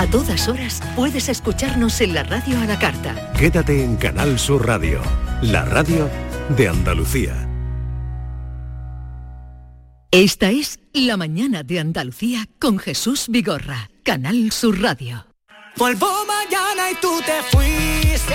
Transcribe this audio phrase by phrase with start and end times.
[0.00, 3.14] A todas horas puedes escucharnos en la radio a la carta.
[3.38, 5.02] Quédate en Canal Sur Radio,
[5.42, 6.08] la radio
[6.56, 7.34] de Andalucía.
[10.10, 15.26] Esta es La mañana de Andalucía con Jesús Vigorra, Canal Sur Radio.
[15.76, 18.34] Vuelvo mañana y tú te fuiste.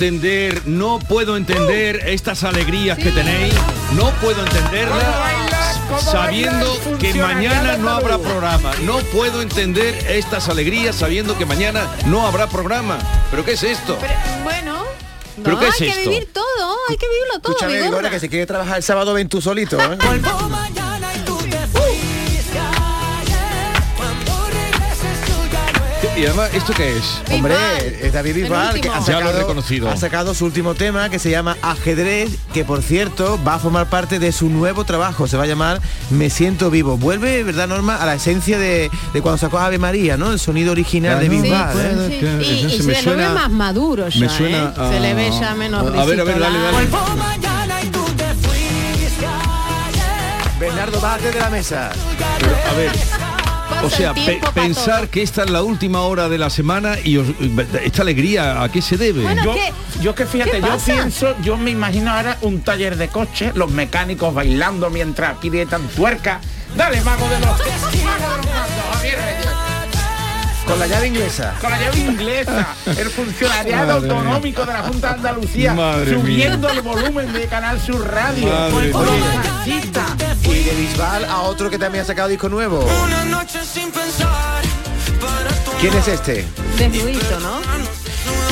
[0.00, 3.52] Entender, no puedo entender estas alegrías que tenéis,
[3.92, 5.04] no puedo entenderlas
[6.00, 8.72] sabiendo que mañana no habrá programa.
[8.84, 12.98] No puedo entender estas alegrías sabiendo que mañana no habrá programa.
[13.30, 13.98] ¿Pero qué es esto?
[14.42, 14.84] Bueno,
[15.44, 16.10] ¿Pero no, qué hay es que esto?
[16.10, 17.52] vivir todo, hay que vivirlo todo.
[17.52, 17.90] Escúchame, Vigorra.
[17.90, 19.98] Vigorra, que si quiere trabajar el sábado ven tú solito, ¿eh?
[26.20, 27.22] Y además, ¿esto qué es?
[27.32, 27.54] Hombre,
[28.02, 29.88] es David Bisbal, que ha Ya lo he sacado, reconocido.
[29.88, 33.88] ha sacado su último tema que se llama Ajedrez, que por cierto va a formar
[33.88, 36.98] parte de su nuevo trabajo, se va a llamar Me Siento Vivo.
[36.98, 37.96] Vuelve, ¿verdad, Norma?
[37.96, 40.30] A la esencia de, de cuando sacó Ave María, ¿no?
[40.32, 41.30] El sonido original de.
[41.30, 41.72] Bisbal.
[41.74, 41.80] Sí,
[42.20, 42.38] ¿eh?
[42.42, 42.50] sí.
[42.50, 44.30] Y, y Ese se, me le suena- ve más maduro ya, me ¿eh?
[44.36, 46.88] suena Se le ve ya menos A ver, a ver, dale, dale.
[50.58, 51.90] Bernardo, bájate de la mesa.
[52.38, 52.92] Pero, a ver,
[53.82, 55.10] Pasa o sea, el tiempo pensar todo.
[55.10, 57.28] que esta es la última hora de la semana y os-
[57.82, 59.22] esta alegría, ¿a qué se debe?
[59.22, 59.72] Bueno, Yo, ¿qué?
[60.02, 63.70] yo que fíjate, ¿Qué yo pienso, yo me imagino ahora un taller de coche, los
[63.70, 66.40] mecánicos bailando mientras aprietan tuerca.
[66.76, 67.50] Dale, mago de los
[70.70, 71.54] Con la llave inglesa.
[71.60, 74.16] con la llave inglesa, el funcionariado Madre mía.
[74.18, 78.46] autonómico de la Junta de Andalucía, Madre subiendo el volumen de Canal Sur Radio.
[78.48, 79.06] Madre Con.
[79.66, 82.86] Y de Bisbal a otro que también ha sacado disco nuevo.
[83.04, 84.62] Una noche sin pensar.
[85.20, 86.46] Para tu ¿Quién es este?
[86.78, 87.60] Desnudito, ¿no?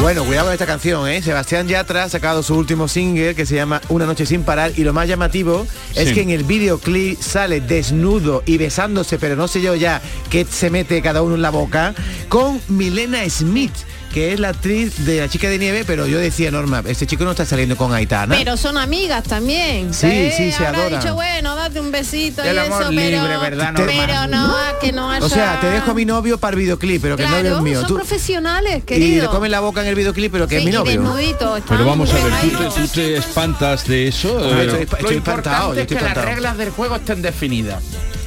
[0.01, 1.21] Bueno, cuidado con esta canción, ¿eh?
[1.21, 4.85] Sebastián Yatra ha sacado su último single que se llama Una noche sin parar y
[4.85, 5.67] lo más llamativo
[5.97, 10.01] es que en el videoclip sale desnudo y besándose, pero no sé yo ya
[10.31, 11.95] qué se mete cada uno en la boca,
[12.29, 13.75] con Milena Smith,
[14.19, 17.23] que es la actriz de La chica de nieve, pero yo decía, Norma, este chico
[17.23, 18.35] no está saliendo con Aitana.
[18.37, 19.95] Pero son amigas también.
[19.95, 20.35] Sí, ¿eh?
[20.37, 21.01] sí, se Habrá adoran.
[21.01, 23.87] dicho, bueno, date un besito El y amor eso, libre, pero, ¿verdad, Norma?
[23.95, 25.25] pero no, que no haya...
[25.25, 27.57] o sea, te dejo a mi novio para el videoclip, pero que el novio Claro,
[27.59, 27.79] es mío.
[27.79, 29.23] son Tú- profesionales, y querido.
[29.27, 31.01] le comen la boca en el videoclip, pero que Sí, es mi y novio.
[31.01, 34.33] desnudito, Pero vamos a ver, ¿tú te, tú te espantas de eso?
[34.37, 36.35] Hombre, Eh, estoy, Lo estoy espantado, yo importante es estoy que las espantado.
[36.35, 37.85] reglas del juego estén definidas.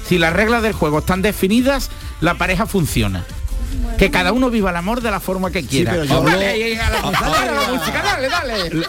[0.07, 1.89] Si las reglas del juego están definidas,
[2.21, 3.25] la pareja funciona.
[3.97, 5.93] Que cada uno viva el amor de la forma que quiera.
[5.93, 6.23] Habló-
[7.99, 8.85] dale dale,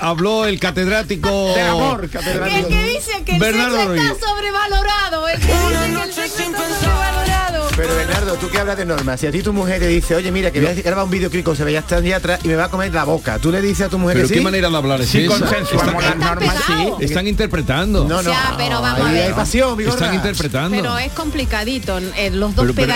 [0.47, 5.47] el catedrático Del amor, El que dice que el Bernardo sexo está sobrevalorado, el que
[5.47, 6.81] dice que el noche sexo sin está pensar.
[6.81, 7.52] sobrevalorado.
[7.75, 10.31] Pero Bernardo, tú que hablas de normas, si a ti tu mujer te dice, oye,
[10.31, 12.93] mira, que voy a grabar un videoclip con Sebastián Yatra y me va a comer
[12.93, 14.45] la boca, ¿tú le dices a tu mujer Pero que qué sí?
[14.45, 15.39] manera de hablar es Si esa?
[15.39, 16.93] consensuamos las Está normas, sí.
[17.05, 18.05] Están interpretando.
[18.05, 19.29] No, no, pero vamos a ahí ver.
[19.29, 19.95] hay pasión, Vigorra.
[19.97, 20.77] Están interpretando.
[20.77, 22.93] Pero es complicadito, eh, los dos Pero- pero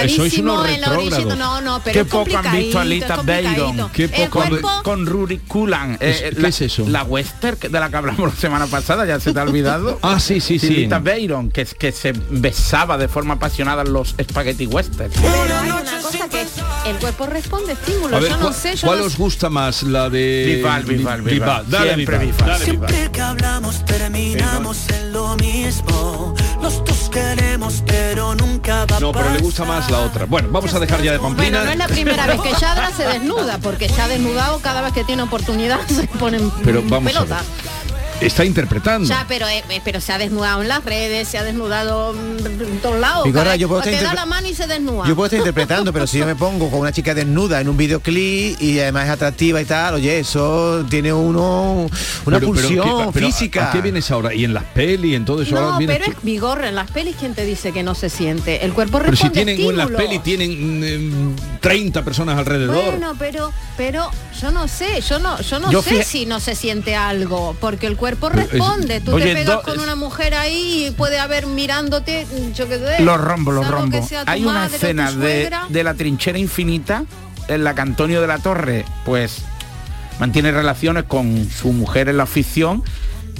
[0.66, 1.34] en la orilla.
[1.36, 3.16] No, no, pero Qué es poco han visto a Lita.
[3.22, 3.91] Byron.
[3.92, 5.97] Qué poco cuerpo, Con Ruri Kulan.
[5.98, 6.84] ¿Qué- eh, qué la, es eso?
[6.88, 9.98] La western que- de la que hablamos la semana pasada, ya se te ha olvidado.
[10.06, 10.69] Ah, sí, sí, sí.
[10.69, 14.15] Lita Byron, que, que se besaba de forma apasionada los
[14.66, 15.10] spaghetti western.
[15.10, 16.47] pero hay una cosa que
[16.91, 18.21] el cuerpo responde estímulos.
[18.21, 19.82] Ver, yo no ¿cuál, sé, yo cuál no os gusta más?
[19.82, 20.54] La de...
[20.56, 21.71] Bisbal, Bisbal, Bisbal.
[21.71, 22.59] Dale, Bisbal.
[22.59, 26.34] Siempre que hablamos terminamos en lo mismo.
[26.62, 30.27] Los dos queremos, pero nunca va a No, pero le gusta más la otra.
[30.27, 31.59] Bueno, vamos a dejar ya de Pamplina.
[31.59, 34.83] Bueno, no es la primera vez que Yadra se desnuda, porque se ha desnudado cada
[34.83, 37.43] vez que tiene oportunidad, se pone en Pero vamos a pelota.
[38.21, 39.06] Está interpretando.
[39.06, 42.47] Ya, pero, eh, eh, pero se ha desnudado en las redes, se ha desnudado mm,
[42.62, 43.27] en todos lados.
[43.59, 45.06] Yo puedo te estar da la mano y se desnuda.
[45.06, 47.77] Yo puedo estar interpretando, pero si yo me pongo con una chica desnuda en un
[47.77, 51.91] videoclip y además es atractiva y tal, oye, eso tiene uno una
[52.24, 53.68] Pero- pero pulsión ¿qué- pero física.
[53.68, 54.33] ¿A qué vienes ahora?
[54.34, 55.15] ¿Y en las pelis?
[55.15, 57.72] En todo eso No, ahora vienes pero es vigorra en las pelis quien te dice
[57.72, 58.65] que no se siente.
[58.65, 62.77] El cuerpo Pero si responde tienen en las pelis tienen mm, 30 personas alrededor.
[62.92, 64.10] Bueno, pero, pero
[64.41, 67.54] yo no sé, yo no, yo no Yo sé fija- si no se siente algo,
[67.60, 69.00] porque el cuerpo Responde.
[69.00, 72.78] Tú Oye, te pegas do- con una mujer ahí y puede haber mirándote, yo qué
[72.78, 73.03] sé.
[73.03, 74.06] Los rombos, los rombos.
[74.26, 77.04] Hay una madre escena de, de la trinchera infinita
[77.48, 79.38] en la que Antonio de la Torre, pues,
[80.18, 82.82] mantiene relaciones con su mujer en la ficción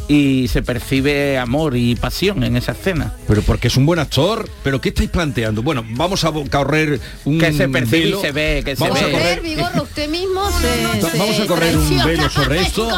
[0.08, 3.12] y se percibe amor y pasión en esa escena.
[3.26, 5.62] Pero porque es un buen actor, pero ¿qué estáis planteando?
[5.62, 8.20] Bueno, vamos a correr un Que se percibe y velo.
[8.20, 9.12] se ve, que se Vamos a ve.
[9.12, 12.88] correr- Ver, Vigorra, usted mismo se, se Vamos a correr un traiciona velo sobre esto.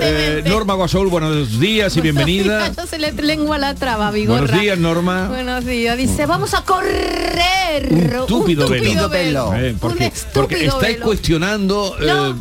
[0.00, 2.72] Eh, Norma Guasol, buenos días y bienvenida.
[2.76, 4.40] Ya se le lengua la traba, Vigorra.
[4.42, 5.28] Buenos días, Norma.
[5.28, 5.96] Buenos días.
[5.96, 8.20] Dice, vamos a correr.
[8.20, 8.84] Un túpido velo.
[8.84, 9.54] Túpido velo.
[9.54, 11.04] Eh, Un porque, estúpido porque estáis velo.
[11.06, 11.96] cuestionando.
[12.00, 12.30] No.
[12.30, 12.34] eh,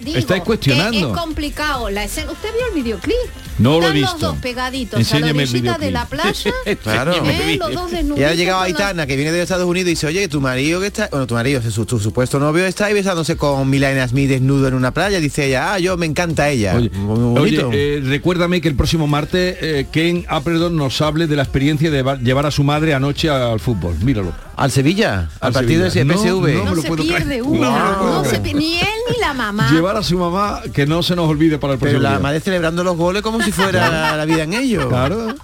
[0.00, 0.92] Digo, Estáis cuestionando.
[1.12, 2.30] que Es complicado la escena.
[2.32, 3.14] ¿Usted vio el videoclip?
[3.58, 4.12] No lo he Están visto.
[4.12, 6.52] los dos pegaditos Enséñame a el la orillita de la playa.
[6.82, 7.12] Claro.
[7.24, 7.56] ¿eh?
[7.58, 9.90] Los dos Y ahora ha llegado con la- Aitana, que viene de Estados Unidos y
[9.90, 12.94] dice, oye, tu marido que está, bueno, tu marido, su, tu supuesto novio está ahí
[12.94, 15.18] besándose con Milena Smith desnudo en una playa.
[15.20, 16.74] Dice ella, ah, yo me encanta ella.
[16.76, 17.68] Oye, Muy bonito.
[17.68, 21.90] oye, eh, recuérdame que el próximo martes eh, Ken Appleton nos hable de la experiencia
[21.90, 23.94] de va- llevar a su madre anoche al fútbol.
[24.02, 24.34] Míralo.
[24.56, 26.14] Al Sevilla, al, al partido Sevilla.
[26.14, 26.64] de PSV.
[26.64, 28.24] No, no se pierde una.
[28.24, 29.68] Se pi- ni él ni la mamá.
[29.72, 32.18] Llevar a su mamá que no se nos olvide para el Pero próximo la día.
[32.20, 34.86] madre celebrando los goles como si fuera la vida en ellos.
[34.86, 35.34] Claro.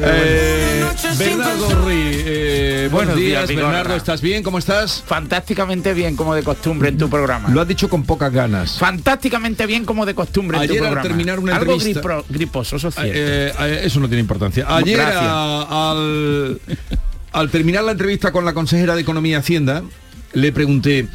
[0.00, 0.84] Eh,
[1.18, 3.48] Bernardo Ri, eh, buenos Buenos días.
[3.48, 4.42] Bernardo, ¿estás bien?
[4.42, 5.02] ¿Cómo estás?
[5.06, 7.48] Fantásticamente bien como de costumbre en tu programa.
[7.50, 8.78] Lo has dicho con pocas ganas.
[8.78, 11.08] Fantásticamente bien como de costumbre Ayer en tu al programa.
[11.08, 13.12] terminar una Algo entrevista- griposo, eso es cierto.
[13.14, 14.64] Eh, eh, eso no tiene importancia.
[14.68, 16.60] Ayer a- al,
[17.32, 19.82] al terminar la entrevista con la consejera de Economía y Hacienda,
[20.32, 21.08] le pregunté,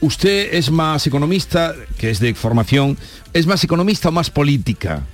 [0.00, 2.98] ¿usted es más economista, que es de formación,
[3.32, 5.06] es más economista o más política?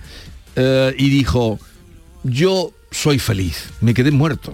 [0.54, 1.58] Eh, y dijo,
[2.22, 4.52] yo soy feliz, me quedé muerto.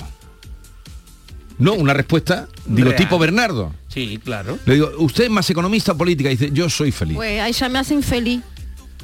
[1.59, 3.01] No, una respuesta, digo, Real.
[3.01, 3.73] tipo Bernardo.
[3.89, 4.59] sí, claro.
[4.67, 6.29] Le digo, ¿usted es más economista o política?
[6.31, 7.17] dice, yo soy feliz.
[7.17, 8.41] Pues ahí ya me hace infeliz.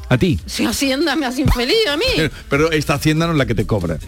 [0.09, 0.41] ¿A ti?
[0.47, 2.31] Si Hacienda me hace infeliz a mí.
[2.49, 3.99] Pero esta hacienda no es la que te cobra.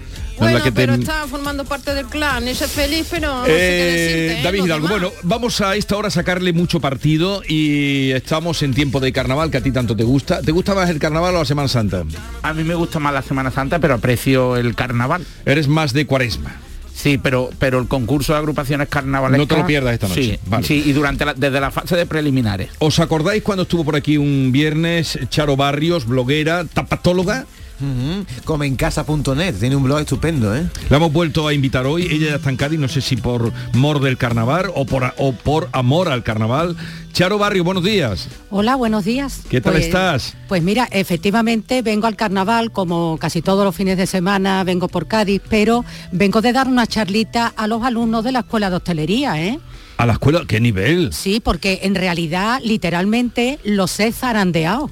[0.40, 2.48] Bueno, la que te- pero está formando parte del clan.
[2.48, 4.42] Ella es feliz, pero no sé qué Eh, decirte, ¿eh?
[4.42, 9.00] David Hidalgo, bueno, vamos a esta hora a sacarle mucho partido y estamos en tiempo
[9.00, 10.40] de carnaval que a ti tanto te gusta.
[10.42, 12.04] ¿Te gusta más el carnaval o la Semana Santa?
[12.42, 15.24] A mí me gusta más la Semana Santa, pero aprecio el carnaval.
[15.46, 16.56] Eres más de cuaresma.
[16.94, 19.38] Sí, pero pero el concurso de agrupaciones carnavalescas...
[19.38, 20.22] No te lo pierdas esta noche.
[20.22, 20.66] Sí, Vale.
[20.66, 22.68] sí, y durante la- desde la fase de preliminares.
[22.78, 27.46] ¿Os acordáis cuando estuvo por aquí un viernes Charo Barrios, bloguera, tapatóloga?
[27.80, 28.24] Ujú.
[28.44, 30.66] Comencasa.net, tiene un blog estupendo, ¿eh?
[30.88, 32.02] La hemos vuelto a invitar hoy.
[32.10, 35.32] Ella ya está en Cádiz, no sé si por mor del carnaval o por, o
[35.32, 36.76] por amor al carnaval.
[37.12, 38.28] Charo Barrio, buenos días.
[38.50, 39.40] Hola, buenos días.
[39.50, 40.34] ¿Qué tal Pues- estás?
[40.48, 45.06] Pues mira, efectivamente vengo al carnaval como casi todos los fines de semana, vengo por
[45.08, 49.42] Cádiz, pero vengo de dar una charlita a los alumnos de la escuela de hostelería,
[49.42, 49.58] ¿eh?
[50.00, 51.12] A la escuela, ¿qué nivel?
[51.12, 54.90] Sí, porque en realidad literalmente los he zarandeado.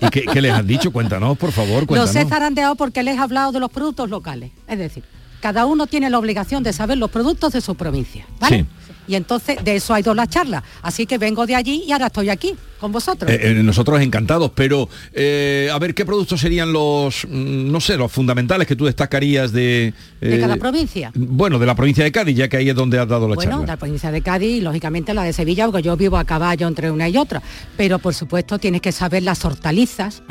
[0.00, 0.92] ¿Y qué, qué les has dicho?
[0.92, 4.52] Cuéntanos, por favor, los he zarandeado porque les he hablado de los productos locales.
[4.68, 5.02] Es decir,
[5.40, 8.60] cada uno tiene la obligación de saber los productos de su provincia, ¿vale?
[8.60, 8.66] Sí.
[9.08, 10.62] Y entonces de eso ha ido la charla.
[10.82, 12.54] Así que vengo de allí y ahora estoy aquí
[12.84, 13.30] con vosotros.
[13.30, 17.96] Eh, eh, nosotros encantados, pero eh, a ver, ¿qué productos serían los, mm, no sé,
[17.96, 19.94] los fundamentales que tú destacarías de...
[20.20, 21.10] de cada provincia.
[21.14, 23.52] Bueno, de la provincia de Cádiz, ya que ahí es donde has dado la Bueno,
[23.52, 23.66] charla.
[23.68, 26.90] la provincia de Cádiz y lógicamente la de Sevilla, porque yo vivo a caballo entre
[26.90, 27.40] una y otra.
[27.74, 30.22] Pero por supuesto tienes que saber las hortalizas,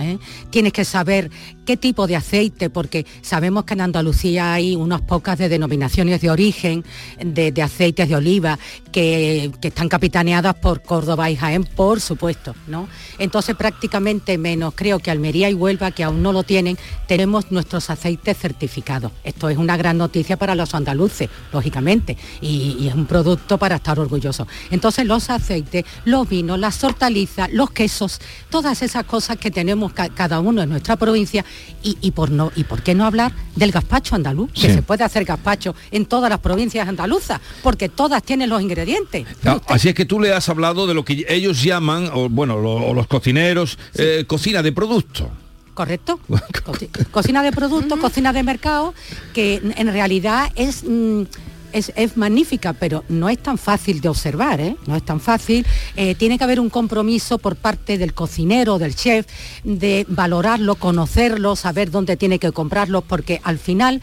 [0.51, 1.31] tienes que saber
[1.65, 6.29] qué tipo de aceite, porque sabemos que en Andalucía hay unas pocas de denominaciones de
[6.29, 6.83] origen
[7.19, 8.59] de, de aceites de oliva
[8.91, 12.87] que, que están capitaneadas por Córdoba y Jaén, por supuesto, ¿no?
[13.19, 17.89] Entonces prácticamente menos, creo que Almería y Huelva, que aún no lo tienen, tenemos nuestros
[17.89, 19.11] aceites certificados.
[19.23, 23.75] Esto es una gran noticia para los andaluces, lógicamente, y, y es un producto para
[23.77, 24.47] estar orgulloso.
[24.71, 28.19] Entonces los aceites, los vinos, las hortalizas, los quesos,
[28.49, 31.45] todas esas cosas que tenemos ca- cada uno en nuestra provincia
[31.81, 35.03] y, y por no y por qué no hablar del gazpacho andaluz, que se puede
[35.03, 39.25] hacer gazpacho en todas las provincias andaluzas, porque todas tienen los ingredientes.
[39.45, 42.59] Ah, Así es que tú le has hablado de lo que ellos llaman, o bueno,
[42.59, 45.29] lo- o los cocineros, eh, cocina de producto.
[45.73, 46.19] ¿Correcto?
[46.29, 48.93] Coci- cocina de productos, cocina de mercado,
[49.33, 51.23] que en- en realidad es, mm,
[51.71, 54.75] es, es magnífica, pero no es tan fácil de observar, ¿eh?
[54.85, 55.65] No es tan fácil.
[55.95, 59.25] Eh, tiene que haber un compromiso por parte del cocinero, del chef,
[59.63, 64.01] de valorarlo, conocerlo, saber dónde tiene que comprarlo, porque al final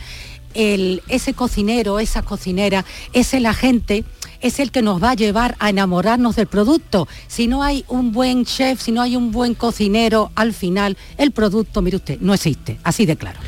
[0.54, 4.04] el- ese cocinero, esa cocinera, es el agente
[4.40, 7.08] es el que nos va a llevar a enamorarnos del producto.
[7.28, 11.30] Si no hay un buen chef, si no hay un buen cocinero, al final el
[11.32, 12.78] producto, mire usted, no existe.
[12.84, 13.38] Así de claro.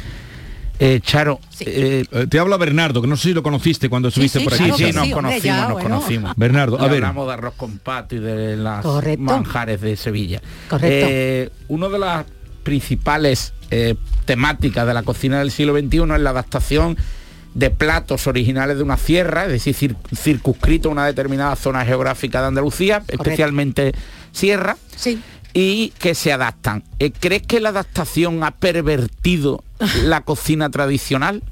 [0.79, 1.65] Eh, Charo, Sí.
[1.69, 4.55] eh, Eh, te habla Bernardo, que no sé si lo conociste cuando estuviste sí, por
[4.55, 4.65] aquí.
[4.65, 5.89] claro sí, nos sí, hombre, conocimos, ya, nos bueno.
[5.89, 6.33] conocimos.
[6.37, 6.95] Bernardo, a ver.
[7.05, 9.23] hablamos de arroz con pato y de las Correcto.
[9.23, 10.41] manjares de Sevilla.
[10.69, 11.07] Correcto.
[11.09, 12.27] Eh, una de las
[12.65, 13.95] principales eh,
[14.25, 16.97] temáticas de la cocina del siglo XXI es la adaptación
[17.55, 22.41] de platos originales de una sierra, es decir, cir- circunscrito a una determinada zona geográfica
[22.41, 23.93] de Andalucía, especialmente
[24.33, 25.21] sierra, Sí.
[25.53, 26.83] y que se adaptan.
[26.99, 29.63] Eh, ¿Crees que la adaptación ha pervertido
[30.05, 31.43] la cocina tradicional?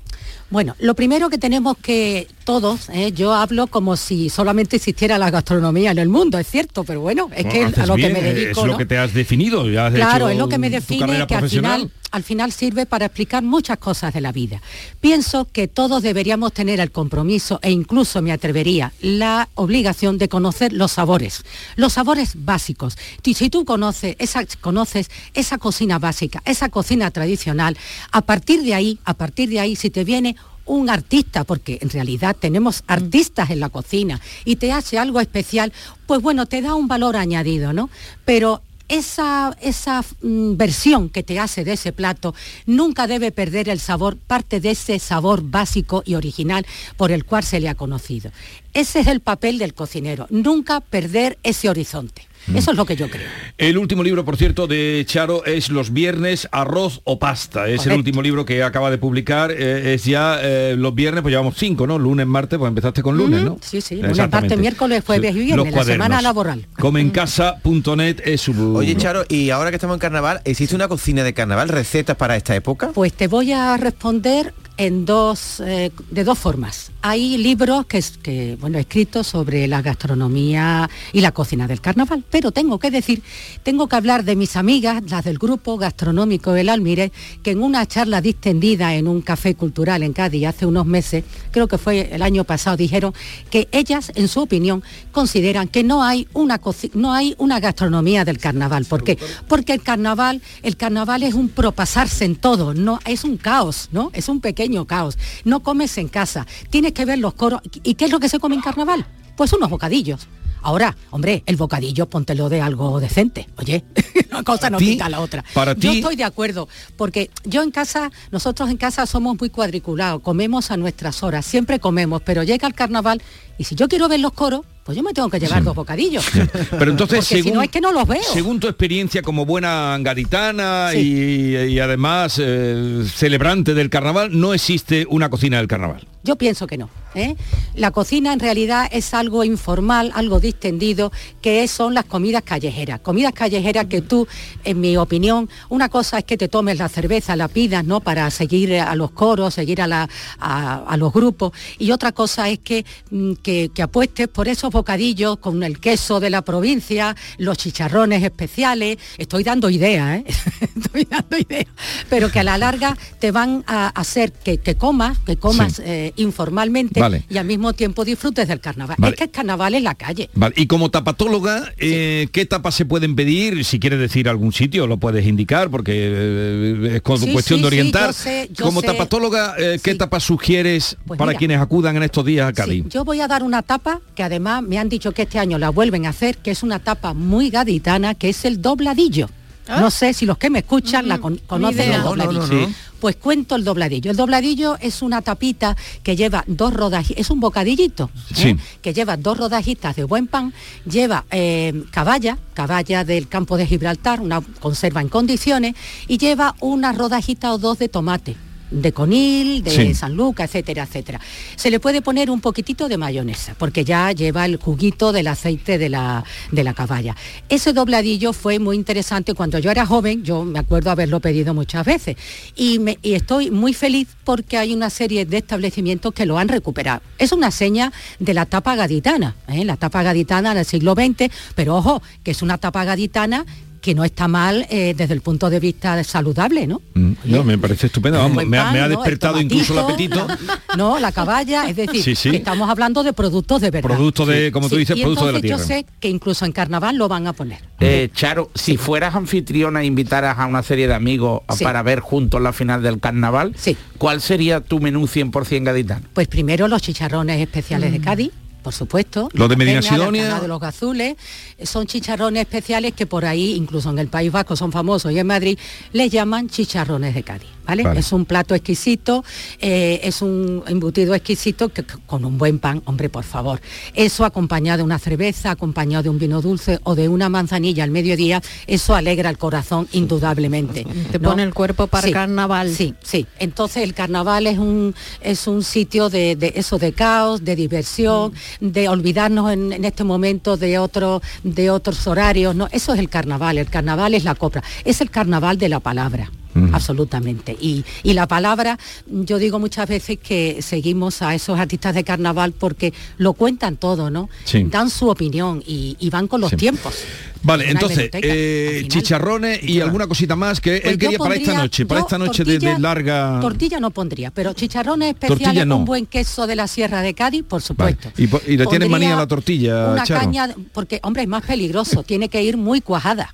[0.49, 3.12] Bueno, lo primero que tenemos que todos, ¿eh?
[3.12, 7.28] yo hablo como si solamente existiera la gastronomía en el mundo, es cierto, pero bueno,
[7.35, 8.61] es que Haces a lo que me eh, dedico.
[8.62, 8.78] Es lo ¿no?
[8.78, 9.68] que te has definido.
[9.68, 11.80] ya has Claro, hecho es lo que me define que al profesional.
[11.80, 14.61] final, al final sirve para explicar muchas cosas de la vida.
[15.00, 20.73] Pienso que todos deberíamos tener el compromiso e incluso me atrevería la obligación de conocer
[20.73, 21.44] los sabores,
[21.76, 22.97] los sabores básicos.
[23.23, 27.76] Y si tú conoces esa, conoces esa cocina básica, esa cocina tradicional,
[28.11, 30.35] a partir de ahí, a partir de ahí, si te viene
[30.70, 35.72] un artista, porque en realidad tenemos artistas en la cocina y te hace algo especial,
[36.06, 37.90] pues bueno, te da un valor añadido, ¿no?
[38.24, 42.34] Pero esa, esa mm, versión que te hace de ese plato
[42.66, 47.44] nunca debe perder el sabor, parte de ese sabor básico y original por el cual
[47.44, 48.30] se le ha conocido.
[48.72, 52.29] Ese es el papel del cocinero, nunca perder ese horizonte.
[52.54, 53.26] Eso es lo que yo creo.
[53.59, 57.68] El último libro, por cierto, de Charo es Los viernes, arroz o pasta.
[57.68, 59.50] Es el último libro que acaba de publicar.
[59.52, 61.99] eh, es ya eh, los viernes, pues llevamos cinco, ¿no?
[61.99, 63.52] Lunes, martes, pues empezaste con lunes, ¿no?
[63.52, 66.66] Ujú, sí, sí, lunes, martes, miércoles, jueves y Sí, viernes, los la semana laboral.
[66.78, 68.76] Comencasa.net es su...
[68.76, 72.37] Oye, Charo, y ahora que estamos en carnaval, ¿existe una cocina de carnaval, recetas para
[72.37, 72.90] esta época?
[72.94, 76.90] Pues te voy a responder en dos, eh, de dos formas.
[77.02, 82.50] Hay libros que, que, bueno, escritos sobre la gastronomía y la cocina del carnaval, pero
[82.50, 83.22] tengo que decir,
[83.62, 87.84] tengo que hablar de mis amigas, las del grupo gastronómico El Almiré, que en una
[87.84, 92.22] charla distendida en un café cultural en Cádiz hace unos meses, creo que fue el
[92.22, 93.12] año pasado, dijeron
[93.50, 94.82] que ellas, en su opinión,
[95.12, 96.58] consideran que no hay una,
[96.94, 98.87] no hay una gastronomía del carnaval.
[98.87, 99.18] ¿Por qué?
[99.46, 104.10] Porque el carnaval, el carnaval es un propasarse en todo, no es un caos, ¿no?
[104.14, 105.18] Es un pequeño caos.
[105.44, 107.60] No comes en casa, tienes que ver los coros.
[107.82, 109.06] ¿Y qué es lo que se come en carnaval?
[109.36, 110.28] Pues unos bocadillos.
[110.62, 113.49] Ahora, hombre, el bocadillo póntelo de algo decente.
[113.57, 113.85] Oye,
[114.31, 115.45] una cosa no quita la otra.
[115.55, 120.21] para yo estoy de acuerdo, porque yo en casa, nosotros en casa somos muy cuadriculados,
[120.23, 123.23] comemos a nuestras horas, siempre comemos, pero llega el carnaval
[123.59, 126.25] y si yo quiero ver los coros, pues yo me tengo que llevar dos bocadillos.
[126.71, 128.23] Pero entonces, Porque si según, no es que no los veo.
[128.33, 130.99] según tu experiencia como buena gaditana Sí.
[130.99, 136.07] y, y además eh, celebrante del carnaval, no existe una cocina del carnaval.
[136.25, 136.88] Yo pienso que no.
[137.14, 137.37] ¿Eh?
[137.75, 143.00] La cocina en realidad es algo informal, algo distendido, que son las comidas callejeras.
[143.00, 144.26] Comidas callejeras que tú,
[144.64, 148.00] en mi opinión, una cosa es que te tomes la cerveza, la pidas, ¿no?
[148.00, 151.52] Para seguir a los coros, seguir a, la- a- a los grupos.
[151.79, 156.21] Y otra cosa es que, mm, que, que apuestes por esos bocadillos con el queso
[156.21, 158.99] de la provincia, los chicharrones especiales.
[159.19, 160.25] Estoy dando ideas, ¿eh?
[160.76, 161.67] Estoy dando ideas.
[162.09, 165.83] Pero que a la larga te van a hacer que, que comas, que comas Sí.
[165.85, 167.25] eh, informalmente Vale.
[167.28, 168.97] y al mismo tiempo disfrutes del carnaval.
[168.99, 169.12] Vale.
[169.14, 170.30] Es que el carnaval es la calle.
[170.35, 173.64] Vale, Y como tapatóloga, eh, ¿qué tapas se pueden pedir?
[173.64, 177.66] Si quieres decir algún sitio, lo puedes indicar, porque eh, es Sí, cuestión sí, de
[177.66, 178.07] orientar.
[178.09, 178.87] yo sé, yo como sé.
[178.87, 181.38] tapatóloga, eh, ¿qué tapas sugieres Pues para mira.
[181.38, 182.85] quienes acudan en estos días a Cádiz?
[182.88, 185.71] Yo voy a dar una tapa que además me han dicho que este año la
[185.71, 189.28] vuelven a hacer, que es una tapa muy gaditana, que es el dobladillo.
[189.69, 192.67] No sé si los que me escuchan la con- conocen el No, no, no, dobladillo.
[192.69, 192.75] no.
[193.00, 194.11] Pues cuento el dobladillo.
[194.11, 198.57] El dobladillo es una tapita que lleva dos rodajitas, es un bocadillito, ¿eh?
[198.83, 200.52] Que lleva dos rodajitas de buen pan,
[200.85, 205.75] lleva eh, caballa, caballa del campo de Gibraltar, una conserva en condiciones,
[206.09, 208.37] y lleva una rodajita o dos de tomate
[208.70, 209.94] de conil, de Sí.
[209.94, 211.20] San Lucas, etcétera, etcétera.
[211.56, 215.78] Se le puede poner un poquitito de mayonesa, porque ya lleva el juguito del aceite
[215.78, 217.16] de la, de la caballa.
[217.48, 221.84] Ese dobladillo fue muy interesante cuando yo era joven, yo me acuerdo haberlo pedido muchas
[221.84, 222.16] veces,
[222.56, 226.48] y, me- y estoy muy feliz porque hay una serie de establecimientos que lo han
[226.48, 227.00] recuperado.
[227.18, 229.64] Es una seña de la tapa gaditana, ¿eh?
[229.64, 233.44] la tapa gaditana del siglo XX, pero ojo, que es una tapa gaditana
[233.80, 236.80] que no está mal eh, desde el punto de vista saludable, ¿no?
[236.94, 238.18] Mm, No, me parece estupendo.
[238.18, 238.90] Vamos, me, ha- pan, me ha ¿no?
[238.92, 240.26] El despertado incluso el apetito.
[240.26, 240.38] la-
[240.76, 242.30] no, la caballa, es decir, Sí, sí.
[242.30, 243.88] que estamos hablando de productos de verdad.
[243.88, 245.58] Producto de, como tú dices, y producto de la tierra.
[245.58, 247.58] Yo sé que incluso en carnaval lo van a poner.
[247.80, 252.40] Eh, Charo, si fueras anfitriona e invitaras a una serie de amigos para ver juntos
[252.42, 253.76] la final del carnaval, Sí.
[253.99, 256.06] ¿cuál sería tu menú 100% gaditano?
[256.12, 258.30] Pues primero los chicharrones especiales de Cádiz.
[258.62, 259.29] Por supuesto.
[259.33, 260.40] Los de Medina Sidonia.
[260.40, 261.17] De los Gazules,
[261.62, 265.26] son chicharrones especiales que por ahí, incluso en el País Vasco, son famosos y en
[265.26, 265.59] Madrid
[265.93, 267.60] les llaman chicharrones de Cádiz.
[267.70, 267.84] ¿Vale?
[267.84, 268.00] Vale.
[268.00, 269.24] Es un plato exquisito,
[269.60, 273.60] eh, es un embutido exquisito que, con un buen pan, hombre, por favor.
[273.94, 277.92] Eso acompañado de una cerveza, acompañado de un vino dulce o de una manzanilla al
[277.92, 280.84] mediodía, eso alegra el corazón indudablemente.
[281.12, 281.30] Te ¿no?
[281.30, 282.74] pone el cuerpo para Sí, carnaval.
[282.74, 283.24] Sí, sí.
[283.38, 288.32] Entonces el carnaval es un, es un sitio de, de eso, de caos, de diversión,
[288.60, 292.56] de olvidarnos en, en este momento de, otro, de otros horarios.
[292.56, 292.66] ¿no?
[292.72, 296.32] Eso es el carnaval, el carnaval es la copla, es el carnaval de la palabra.
[296.73, 297.57] Absolutamente.
[297.61, 302.52] Y, y la palabra, yo digo muchas veces que seguimos a esos artistas de carnaval
[302.52, 304.28] porque lo cuentan todo, ¿no?
[304.45, 304.64] Sí.
[304.69, 306.57] Dan su opinión y, y van con los Sí.
[306.57, 306.95] tiempos.
[307.42, 311.87] Vale, entonces, eh, chicharrones y alguna cosita más que Pues él quería para esta noche,
[311.87, 313.38] para esta noche de- larga...
[313.40, 315.76] Tortilla no pondría, pero chicharrones especiales no.
[315.76, 317.66] con buen queso de la Sierra de Cádiz, por Vale.
[317.97, 318.12] supuesto.
[318.21, 320.21] Y, po- y le Pondría manía a la tortilla, Una Charo?
[320.21, 323.33] caña, porque hombre, es más peligroso, tiene que ir muy cuajada.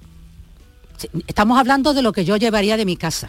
[1.27, 3.29] Estamos hablando de lo que yo llevaría de mi casa.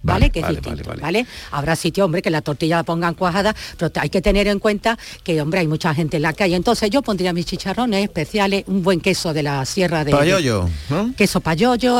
[0.00, 0.18] ¿Vale?
[0.20, 3.14] Vale, que es vale, distinto, vale, vale, Habrá sitio, hombre, que la tortilla la pongan
[3.14, 6.54] cuajada, pero hay que tener en cuenta que, hombre, hay mucha gente en la calle.
[6.54, 10.12] Entonces yo pondría mis chicharrones especiales, un buen queso de la sierra de...
[10.12, 11.12] Payollo, ¿no?
[11.16, 11.42] queso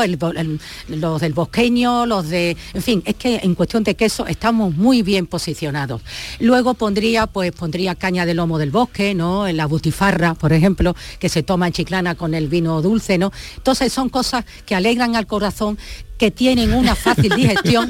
[0.03, 2.55] el el- los del bosqueño, los de...
[2.73, 6.01] En fin, es que en cuestión de queso estamos muy bien posicionados.
[6.39, 9.47] Luego pondría, pues pondría caña de lomo del bosque, ¿no?
[9.51, 13.31] La butifarra, por ejemplo, que se toma en Chiclana con el vino dulce, ¿no?
[13.57, 15.77] Entonces son cosas que alegran al corazón,
[16.19, 17.89] que tienen una fácil digestión,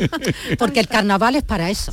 [0.57, 1.91] porque el carnaval es para eso.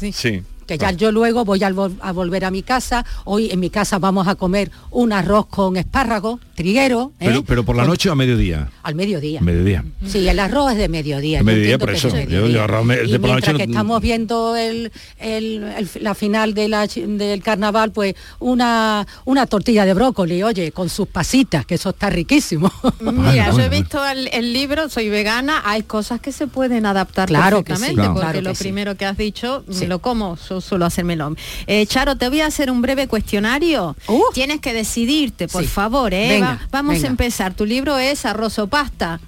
[0.67, 3.05] Que ya yo luego voy vol- a, volver a mi casa.
[3.25, 7.27] Hoy en mi casa vamos a comer un arroz con espárrago, triguero, ¿eh?
[7.27, 8.69] Pero, pero por la noche o a mediodía.
[8.83, 9.41] al mediodía.
[9.41, 9.85] Mediodía.
[10.07, 11.43] Sí, el arroz es de mediodía.
[11.43, 12.09] Mediodía, entiendo por que eso.
[12.09, 12.65] es de Yo- yo mediodía.
[12.65, 15.91] arroz me- y de por la mientras noche que no- estamos viendo el, el- el-
[16.01, 21.09] la final de la del carnaval, pues una, una tortilla de brócoli, oye, con sus
[21.09, 22.71] pasitas, que eso está riquísimo.
[23.01, 27.29] Mira, yo he visto el, el libro, soy vegana, hay cosas que se pueden adaptar
[27.29, 28.15] Claro que sí, Claro.
[28.15, 28.65] porque claro lo sí.
[28.65, 29.87] primero que has dicho, Sí.
[29.87, 31.35] lo como, yo suelo hacérmelo.
[31.67, 33.97] Eh, Charo, te voy a hacer un breve cuestionario.
[34.09, 34.23] Uh.
[34.33, 35.69] Tienes que decidirte, por Sí.
[35.69, 36.29] favor, ¿eh?
[36.29, 37.09] Venga, Va- vamos venga.
[37.09, 37.55] a empezar.
[37.55, 39.21] Tu libro es Arroz o Pasta.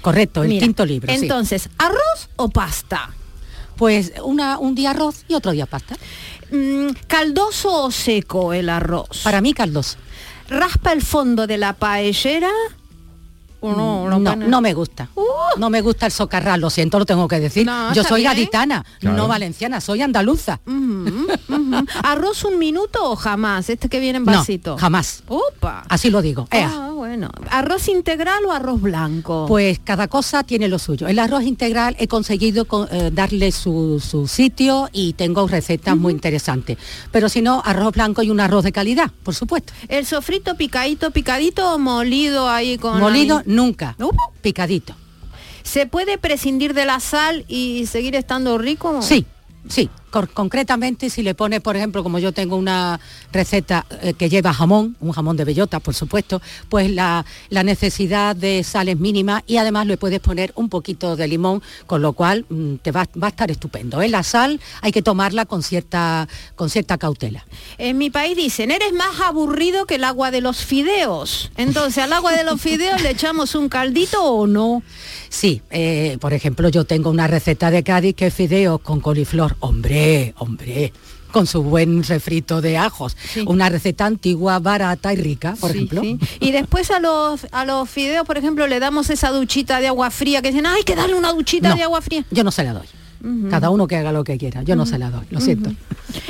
[0.00, 1.12] Correcto, el Mira, quinto libro.
[1.12, 1.20] sí.
[1.22, 3.10] Entonces, ¿arroz o pasta?
[3.76, 5.96] Pues una, un día arroz y otro día pasta.
[6.50, 9.20] Mm, ¿Caldoso o seco el arroz?
[9.22, 9.96] Para mí caldoso.
[10.48, 12.50] ¿Raspa el fondo de la paellera?
[13.62, 14.18] ¿O no?
[14.36, 15.08] no, me gusta.
[15.14, 15.22] Uh.
[15.58, 17.64] No me gusta el socarral, lo siento, lo tengo que decir.
[17.66, 18.32] No, Yo soy bien.
[18.32, 19.16] gaditana, Claro.
[19.16, 20.60] no valenciana, soy andaluza.
[22.02, 23.68] ¿Arroz un minuto o jamás?
[23.70, 24.76] Este que viene en No, vasito.
[24.78, 25.22] jamás.
[25.28, 25.84] Opa.
[25.88, 26.48] Así lo digo.
[26.50, 26.70] Ea.
[26.72, 27.30] Ah, bueno.
[27.50, 29.46] ¿Arroz integral o arroz blanco?
[29.48, 31.06] Pues cada cosa tiene lo suyo.
[31.08, 36.12] El arroz integral he conseguido co- eh, darle su, su sitio y tengo recetas muy
[36.12, 36.78] interesantes.
[37.10, 39.72] Pero si no, arroz blanco y un arroz de calidad, por supuesto.
[39.88, 42.98] ¿El sofrito picadito, picadito o molido ahí con...
[43.00, 43.44] Molido ahí?
[43.54, 44.10] Nunca, Uh.
[44.40, 44.94] picadito.
[45.62, 49.00] ¿Se puede prescindir de la sal y seguir estando rico?
[49.02, 49.24] Sí,
[49.68, 49.90] sí.
[50.34, 53.00] Concretamente, si le pones, por ejemplo, como yo tengo una
[53.32, 58.36] receta eh, que lleva jamón, un jamón de bellota, por supuesto, pues la, la necesidad
[58.36, 62.12] de sal es mínima y además le puedes poner un poquito de limón, con lo
[62.12, 64.02] cual mm, te va, va a estar estupendo.
[64.02, 64.10] ¿eh?
[64.10, 67.46] La sal hay que tomarla con cierta, con cierta cautela.
[67.78, 71.50] En mi país dicen, eres más aburrido que el agua de los fideos.
[71.56, 74.82] Entonces, al agua de los fideos le echamos un caldito o no.
[75.32, 79.56] Sí, eh, por ejemplo, yo tengo una receta de Cádiz que es fideos con coliflor.
[79.60, 80.92] Hombre, hombre,
[81.32, 83.16] con su buen refrito de ajos.
[83.32, 83.42] Sí.
[83.46, 86.02] Una receta antigua, barata y rica, por Sí, ejemplo.
[86.02, 86.18] sí.
[86.40, 90.10] Y después a los, a los fideos, por ejemplo, le damos esa duchita de agua
[90.10, 92.26] fría que dicen, "Ay, hay que darle una duchita No, de agua fría.
[92.30, 92.86] Yo no se la doy.
[93.48, 94.62] Cada uno que haga lo que quiera.
[94.64, 95.70] Yo no se la doy, lo siento.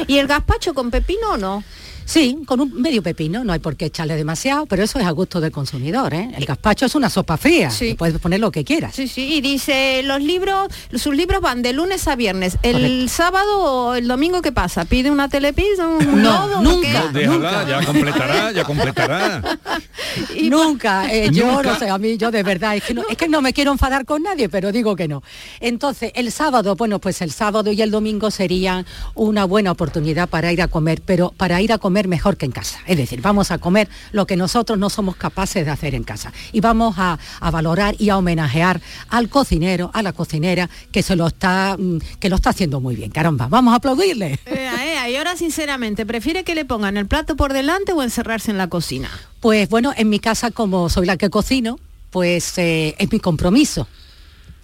[0.07, 1.65] ¿Y el gazpacho con pepino o no?
[2.05, 5.11] Sí, con un medio pepino, no hay por qué echarle demasiado, pero eso es a
[5.13, 6.13] gusto del consumidor.
[6.15, 6.31] ¿eh?
[6.37, 7.95] El gazpacho es una sopa fría, Sí.
[7.95, 8.95] puedes poner lo que quieras.
[8.95, 12.59] Sí, sí, y dice, los libros, sus libros van de lunes a viernes.
[12.63, 13.09] ¿El Correcto.
[13.09, 14.85] sábado o el domingo qué pasa?
[14.85, 15.87] ¿Pide una telepizza?
[15.87, 17.09] Un No, globo, o nunca.
[17.13, 19.59] Déjala, ya completará, ya completará.
[20.37, 21.63] Y- Nunca, eh, yo Nunca.
[21.73, 23.73] no sé, a mí yo de verdad, es que, no, es que no me quiero
[23.73, 25.23] enfadar con nadie, pero digo que no.
[25.61, 28.85] Entonces, el sábado, bueno, pues el sábado y el domingo serían
[29.15, 32.53] una buena oportunidad para ir a comer, pero para ir a comer mejor que en
[32.53, 32.79] casa.
[32.87, 36.33] Es decir, vamos a comer lo que nosotros no somos capaces de hacer en casa.
[36.51, 41.17] Y vamos a, a valorar y a homenajear al cocinero, a la cocinera, que se
[41.17, 43.11] lo está, mm, que lo está haciendo muy bien.
[43.11, 44.41] Caramba, vamos a aplaudirle.
[44.47, 48.51] Ea, ea, y ahora, sinceramente, ¿prefiere que le pongan el plato por delante o encerrarse
[48.51, 49.11] en la cocina?
[49.41, 51.79] Pues bueno, en mi casa, como soy la que cocino,
[52.09, 53.87] pues eh, es mi compromiso.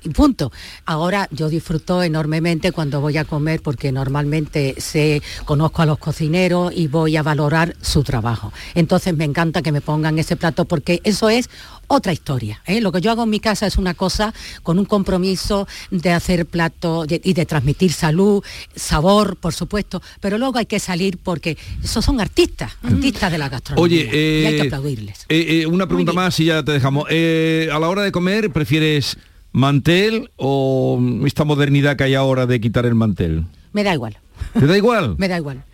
[0.02, 0.52] Y punto.
[0.84, 6.72] Ahora yo disfruto enormemente cuando voy a comer porque normalmente sé, conozco a los cocineros
[6.74, 8.52] y voy a valorar su trabajo.
[8.74, 11.48] Entonces me encanta que me pongan ese plato porque eso es
[11.88, 12.62] otra historia.
[12.66, 12.80] ¿eh?
[12.80, 14.32] Lo que yo hago en mi casa es una cosa
[14.62, 18.42] con un compromiso de hacer plato y de transmitir salud,
[18.74, 23.48] sabor, por supuesto, pero luego hay que salir porque esos son artistas, artistas de la
[23.48, 23.84] gastronomía.
[23.84, 25.26] Oye, y hay que eh, aplaudirles.
[25.28, 27.06] eh, una pregunta más y ya te dejamos.
[27.08, 29.16] A la hora de comer, ¿prefieres
[29.52, 33.44] mantel o esta modernidad que hay ahora de quitar el mantel?
[33.72, 34.16] Me da igual.
[34.58, 35.14] ¿Te da igual?
[35.18, 35.64] Me da igual.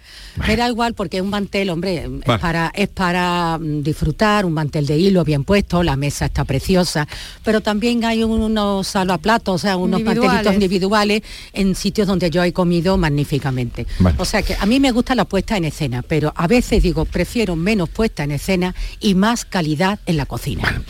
[0.46, 2.22] Me da igual porque un mantel, hombre, Vale.
[2.26, 6.44] es para, es para mm, disfrutar, un mantel de hilo bien puesto, la mesa está
[6.44, 7.06] preciosa,
[7.44, 10.32] pero también hay unos salaplatos, o sea, unos Individuales.
[10.32, 13.86] mantelitos individuales en sitios donde yo he comido magníficamente.
[13.98, 14.16] Vale.
[14.18, 17.04] O sea que a mí me gusta la puesta en escena, pero a veces digo,
[17.04, 20.82] prefiero menos puesta en escena y más calidad en la cocina.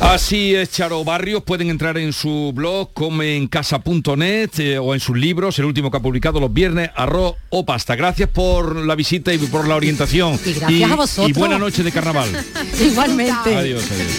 [0.00, 1.42] Así es, Charo Barrios.
[1.44, 6.00] Pueden entrar en su blog comeencasa.net eh, o en sus libros, el último que ha
[6.00, 7.94] publicado los viernes, arroz o pasta.
[7.96, 10.38] Gracias por la visita y por la orientación.
[10.44, 11.28] Y gracias a vosotros.
[11.28, 12.28] Y buena noche de carnaval.
[12.80, 13.56] Igualmente.
[13.56, 14.12] adiós, adiós.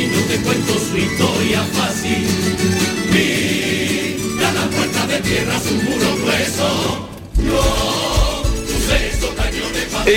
[0.00, 1.75] niño te cuento su historia.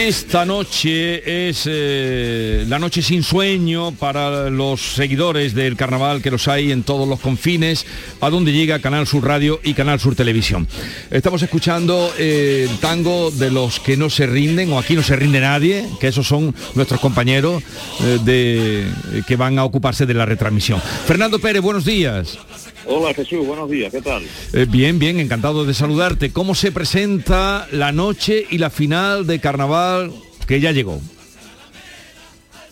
[0.10, 6.48] Esta noche es eh, la noche sin sueño para los seguidores del carnaval que los
[6.48, 7.86] hay en todos los confines,
[8.20, 10.68] a donde llega Canal Sur Radio y Canal Sur Televisión.
[11.12, 15.16] Estamos escuchando eh, el tango de los que no se rinden, o aquí no se
[15.16, 17.62] rinde nadie, que esos son nuestros compañeros
[18.04, 18.88] eh, de,
[19.28, 20.82] que van a ocuparse de la retransmisión.
[21.06, 22.40] Fernando Pérez, buenos días.
[22.86, 24.24] Hola Jesús, buenos días, ¿qué tal?
[24.54, 26.32] Eh, bien, bien, encantado de saludarte.
[26.32, 30.12] ¿Cómo se presenta la noche y la final de carnaval
[30.48, 31.00] que ya llegó?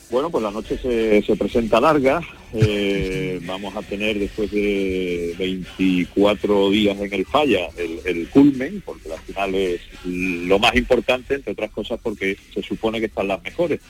[0.10, 2.22] Bueno, pues la noche se, se presenta larga.
[2.54, 9.10] eh, vamos a tener después de 24 días en el falla el, el culmen, porque
[9.10, 13.44] la final es lo más importante, entre otras cosas porque se supone que están las
[13.44, 13.82] mejores.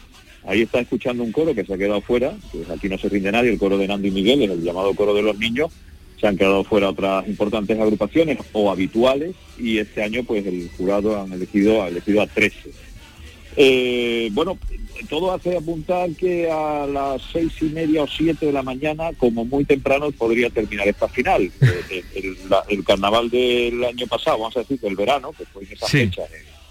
[0.46, 3.32] Ahí está escuchando un coro que se ha quedado fuera, que aquí no se rinde
[3.32, 5.72] nadie, el coro de Nando y Miguel, el llamado coro de los niños.
[6.20, 11.22] Se han quedado fuera otras importantes agrupaciones o habituales y este año pues el jurado
[11.22, 12.72] han elegido, ha elegido a 13.
[13.56, 14.58] Eh, bueno,
[15.10, 19.46] todo hace apuntar que a las seis y media o siete de la mañana, como
[19.46, 21.52] muy temprano, podría terminar esta final.
[21.90, 25.46] Eh, El, el- la- el carnaval del año pasado, vamos a decir, del verano, que
[25.46, 26.00] fue en esa Sí.
[26.00, 26.24] fecha,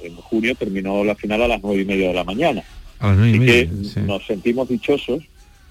[0.02, 2.62] en, en junio, terminó la final a las nueve y media de la mañana.
[2.98, 4.00] A las Así que sí.
[4.00, 5.22] nos sentimos dichosos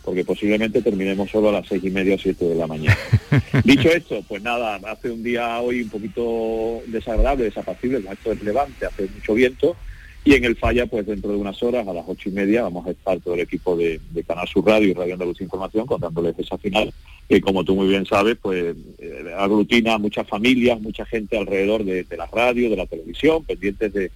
[0.06, 2.98] porque posiblemente terminemos solo a las seis y media o siete de la mañana.
[3.64, 8.46] Dicho esto, pues nada, hace un día hoy un poquito desagradable, desapacible, el acto del
[8.46, 9.76] levante, hace mucho viento,
[10.24, 12.86] y en el falla, pues dentro de unas horas, a las ocho y media, vamos
[12.88, 16.38] a estar todo el equipo de, de Canal Sur Radio y Radio Andalucía Información contándoles
[16.38, 16.94] esa final,
[17.28, 21.84] que como tú muy bien sabes, pues eh, aglutina a muchas familias, mucha gente alrededor
[21.84, 24.12] de, de la radio, de la televisión, pendientes de,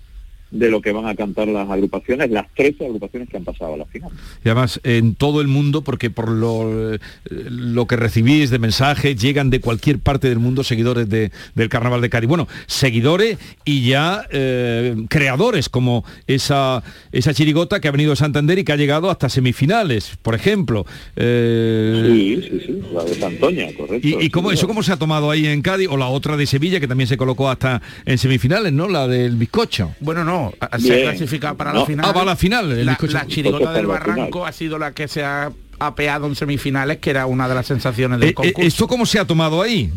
[0.51, 3.77] de lo que van a cantar las agrupaciones, las 13 agrupaciones que han pasado a
[3.77, 4.09] la final.
[4.43, 9.15] Y además en todo el mundo, porque por lo, eh, lo que recibís de mensajes,
[9.21, 12.27] llegan de cualquier parte del mundo seguidores de- del Carnaval de Cádiz.
[12.27, 16.81] Bueno, seguidores y ya eh, creadores, como esa,
[17.12, 20.85] esa chirigota que ha venido de Santander y que ha llegado hasta semifinales, por ejemplo.
[21.15, 24.07] Eh, Sí, sí, sí, la de Santoña, correcto.
[24.07, 25.88] ¿Y, y cómo, eso cómo se ha tomado ahí en Cádiz?
[25.89, 28.88] O la otra de Sevilla, que también se colocó hasta en semifinales, ¿no?
[28.88, 29.93] La del bizcocho.
[29.99, 30.38] Bueno, no,
[30.80, 31.80] se ha clasificado para No.
[31.82, 32.06] la final.
[32.08, 34.91] Ah, va a la final, el La, la chirigota del para Barranco ha sido la
[34.93, 38.36] que se ha apeado en semifinales, que era una de las sensaciones del Eh, eh,
[38.36, 38.62] concurso.
[38.67, 39.89] ¿Esto cómo se ha tomado ahí?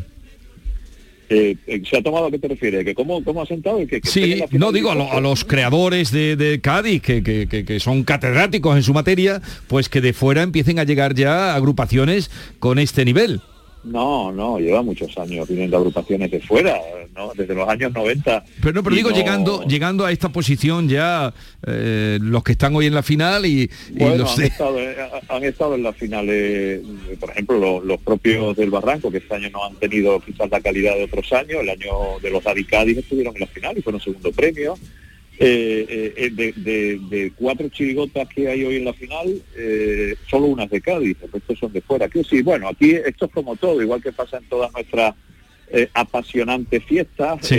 [1.35, 2.85] Eh, eh, ¿Se ha tomado a qué te refieres?
[2.85, 3.79] ¿Que cómo, cómo ha sentado?
[3.79, 5.19] ¿Que, que Sí, no digo a, lo- bizcocho?
[5.19, 9.41] a los creadores de, de Cádiz, que, que- que- que son catedráticos en su materia,
[9.67, 13.41] pues que de fuera empiecen a llegar ya agrupaciones con este nivel.
[13.85, 16.79] No, no, lleva muchos años viniendo agrupaciones de fuera,
[17.17, 17.33] ¿no?
[17.35, 18.45] Desde los años 90.
[18.61, 21.35] Pero no, pero digo, no- llegando, llegando a esta posición ya
[21.67, 24.79] eh, los que están hoy en la final y, y Bueno, los han, de- estado,
[25.29, 26.81] han estado en las finales,
[27.19, 30.61] por ejemplo, los, los propios del Barranco, que este año no han tenido quizás la
[30.61, 31.61] calidad de otros años.
[31.63, 34.75] El año de los Daddy Cádiz estuvieron en la final y fueron segundo premio.
[35.45, 40.47] Eh, eh, de, de- de cuatro chirigotas que hay hoy en la final, eh, solo
[40.47, 42.09] unas de Cádiz, el resto son de fuera.
[42.09, 45.15] Que sí, bueno, aquí esto es como todo, igual que pasa en todas nuestras
[45.75, 47.57] eh, apasionantes fiestas, Sí.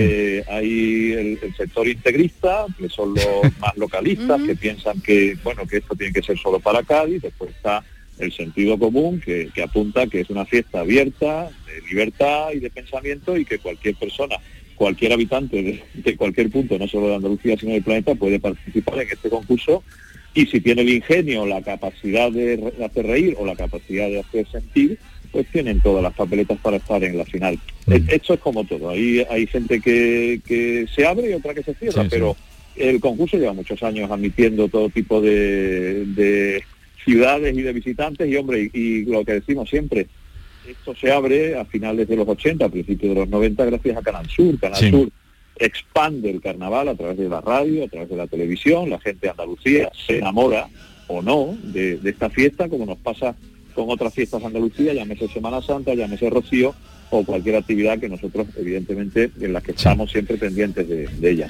[0.47, 3.25] hay el, el sector integrista, que son los
[3.59, 7.49] más localistas, que piensan que, bueno, que esto tiene que ser solo para Cádiz, después
[7.51, 7.83] está
[8.19, 12.69] el sentido común que, que apunta que es una fiesta abierta, de libertad y de
[12.69, 14.35] pensamiento y que cualquier persona,
[14.75, 19.01] cualquier habitante de, de cualquier punto, no solo de Andalucía sino del planeta, puede participar
[19.01, 19.83] en este concurso
[20.33, 24.47] y si tiene el ingenio, la capacidad de hacer reír o la capacidad de hacer
[24.51, 24.97] sentir,
[25.31, 27.59] pues tienen todas las papeletas para estar en la final.
[27.87, 27.93] Mm.
[28.07, 31.73] Esto es como todo, hay, hay gente que, que se abre y otra que se
[31.75, 32.15] cierra, Sí, sí.
[32.15, 32.35] pero
[32.75, 36.63] el concurso lleva muchos años admitiendo todo tipo de, de
[37.03, 40.07] ciudades y de visitantes y hombre, y, y lo que decimos siempre,
[40.67, 44.01] esto se abre a finales de los 80, a principios de los 90 gracias a
[44.01, 44.59] Canal Sur.
[44.59, 44.89] Canal Sí.
[44.89, 45.09] Sur
[45.55, 49.27] expande el carnaval a través de la radio, a través de la televisión, la gente
[49.27, 50.67] de Andalucía se enamora
[51.07, 53.35] o no de, de esta fiesta, como nos pasa
[53.75, 56.73] con otras fiestas de Andalucía, llámese Semana Santa, llámese Rocío
[57.13, 61.49] o cualquier actividad que nosotros, evidentemente, en la que estamos siempre pendientes de, de ella.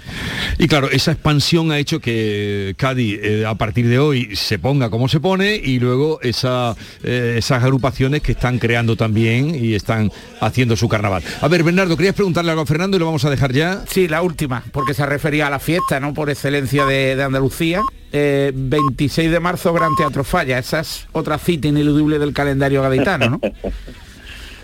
[0.58, 4.90] Y claro, esa expansión ha hecho que Cádiz eh, a partir de hoy se ponga
[4.90, 10.12] como se pone y luego esa, eh, esas agrupaciones que están creando también y están
[10.42, 11.24] haciendo su carnaval.
[11.42, 13.84] A ver, Bernardo, querías preguntarle algo a Fernando y lo vamos a dejar ya.
[13.88, 16.14] Sí, la última, porque se refería a la fiesta, ¿no?
[16.14, 17.82] Por excelencia de, de Andalucía.
[18.16, 20.60] Eh, 26 de marzo, Gran Teatro Falla.
[20.60, 23.42] Esa es otra cita ineludible del calendario gaditano, ¿no?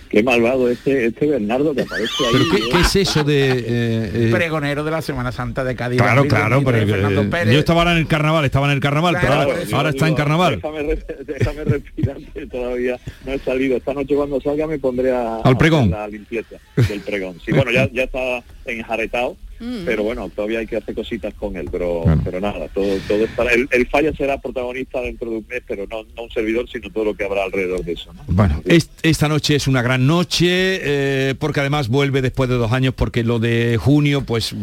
[0.09, 2.31] Qué malvado este, este Bernardo que aparece ahí.
[2.33, 2.69] ¿Pero qué, ¿eh?
[2.71, 3.49] qué es eso de...?
[3.51, 6.01] eh, eh, Pregonero de la Semana Santa de Cádiz.
[6.01, 7.53] Claro, 2023, claro, pero eh, Fernando Pérez.
[7.53, 10.07] yo estaba ahora en el carnaval, estaba en el carnaval, Claro, pero ahora, ahora está
[10.07, 10.55] en carnaval.
[10.55, 13.77] Déjame, re- déjame respirar que todavía no he salido.
[13.77, 15.91] Esta noche cuando salga me pondré a, Al pregón.
[15.91, 17.35] la limpieza del pregón.
[17.45, 19.37] Sí, bueno, ya, ya está enjaretado,
[19.85, 22.21] pero bueno, todavía hay que hacer cositas con él, pero, Bueno.
[22.23, 23.51] pero nada, todo, todo estará.
[23.53, 26.89] El, el falla será protagonista dentro de un mes, pero no, no un servidor, sino
[26.91, 28.13] todo lo que habrá alrededor de eso.
[28.13, 28.21] ¿no?
[28.27, 32.71] Bueno, es- esta noche es una gran noche, eh, porque además vuelve después de dos
[32.71, 34.55] años, porque lo de junio, pues,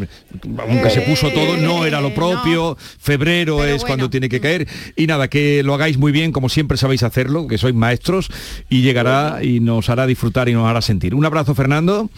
[0.58, 4.66] aunque se puso todo, no era lo propio, febrero Pero es cuando tiene que caer,
[4.96, 8.28] y nada, que lo hagáis muy bien, como siempre sabéis hacerlo, que sois maestros,
[8.68, 11.14] y llegará y nos hará disfrutar y nos hará sentir.
[11.14, 12.08] Un abrazo, Fernando,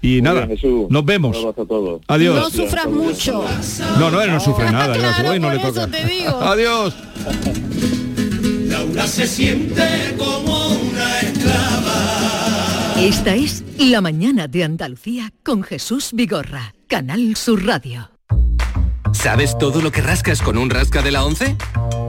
[0.00, 0.86] y Muy nada, bien, Jesús.
[0.90, 1.36] nos Un vemos.
[1.36, 2.00] abrazo a todos.
[2.08, 2.21] Adiós.
[2.30, 3.44] No sufras mucho.
[3.98, 5.86] No, no, él no sufre nada, ya Claro, hoy no le eso toca.
[5.88, 6.40] te digo.
[6.42, 6.94] Adiós.
[8.68, 12.94] Laura se siente como una esclava.
[12.98, 18.10] Esta es La mañana de Andalucía con Jesús Vigorra, Canal Sur Radio.
[19.12, 21.56] ¿Sabes todo lo que rascas con un rasca de la 11?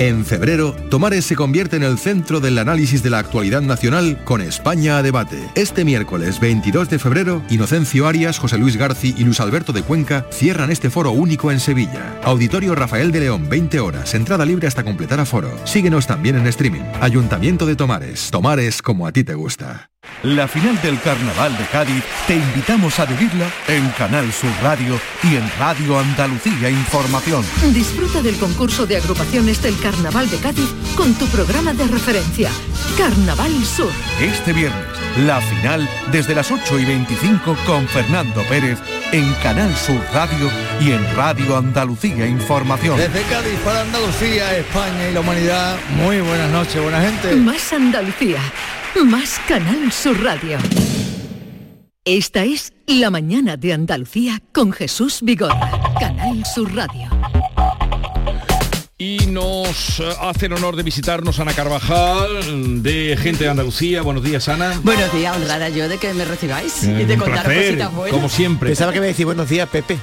[0.00, 4.40] En febrero, Tomares se convierte en el centro del análisis de la actualidad nacional con
[4.40, 5.36] España a debate.
[5.54, 10.24] Este miércoles 22 de febrero, Inocencio Arias, José Luis Garci y Luis Alberto de Cuenca
[10.30, 12.18] cierran este foro único en Sevilla.
[12.24, 15.50] Auditorio Rafael de León, 20 horas, entrada libre hasta completar aforo.
[15.64, 16.80] Síguenos también en streaming.
[17.02, 18.30] Ayuntamiento de Tomares.
[18.30, 19.90] Tomares como a ti te gusta.
[20.22, 25.36] La final del Carnaval de Cádiz te invitamos a vivirla en Canal Sur Radio y
[25.36, 27.42] en Radio Andalucía Información.
[27.72, 32.50] Disfruta del concurso de agrupaciones del Carnaval de Cádiz con tu programa de referencia,
[32.98, 33.90] Carnaval Sur.
[34.20, 34.84] Este viernes,
[35.24, 38.78] la final desde las 8 y 25 con Fernando Pérez
[39.12, 42.98] en Canal Sur Radio y en Radio Andalucía Información.
[42.98, 47.36] Desde Cádiz para Andalucía, España y la humanidad, muy buenas noches, buena gente.
[47.36, 48.38] Más Andalucía,
[49.04, 50.58] más Canal Sur Radio.
[52.04, 57.19] Esta es La mañana de Andalucía con Jesús Vigorra, Canal Sur Radio.
[59.02, 64.02] Y nos eh, hacen honor de visitarnos Ana Carvajal, de Gente de Andalucía.
[64.02, 64.78] Buenos días, Ana.
[64.82, 68.12] Buenos días, honrada yo de que me recibáis Eh, y de placer, cositas buenas.
[68.14, 68.68] como siempre.
[68.68, 69.98] Pensaba que me decía buenos días, Pepe.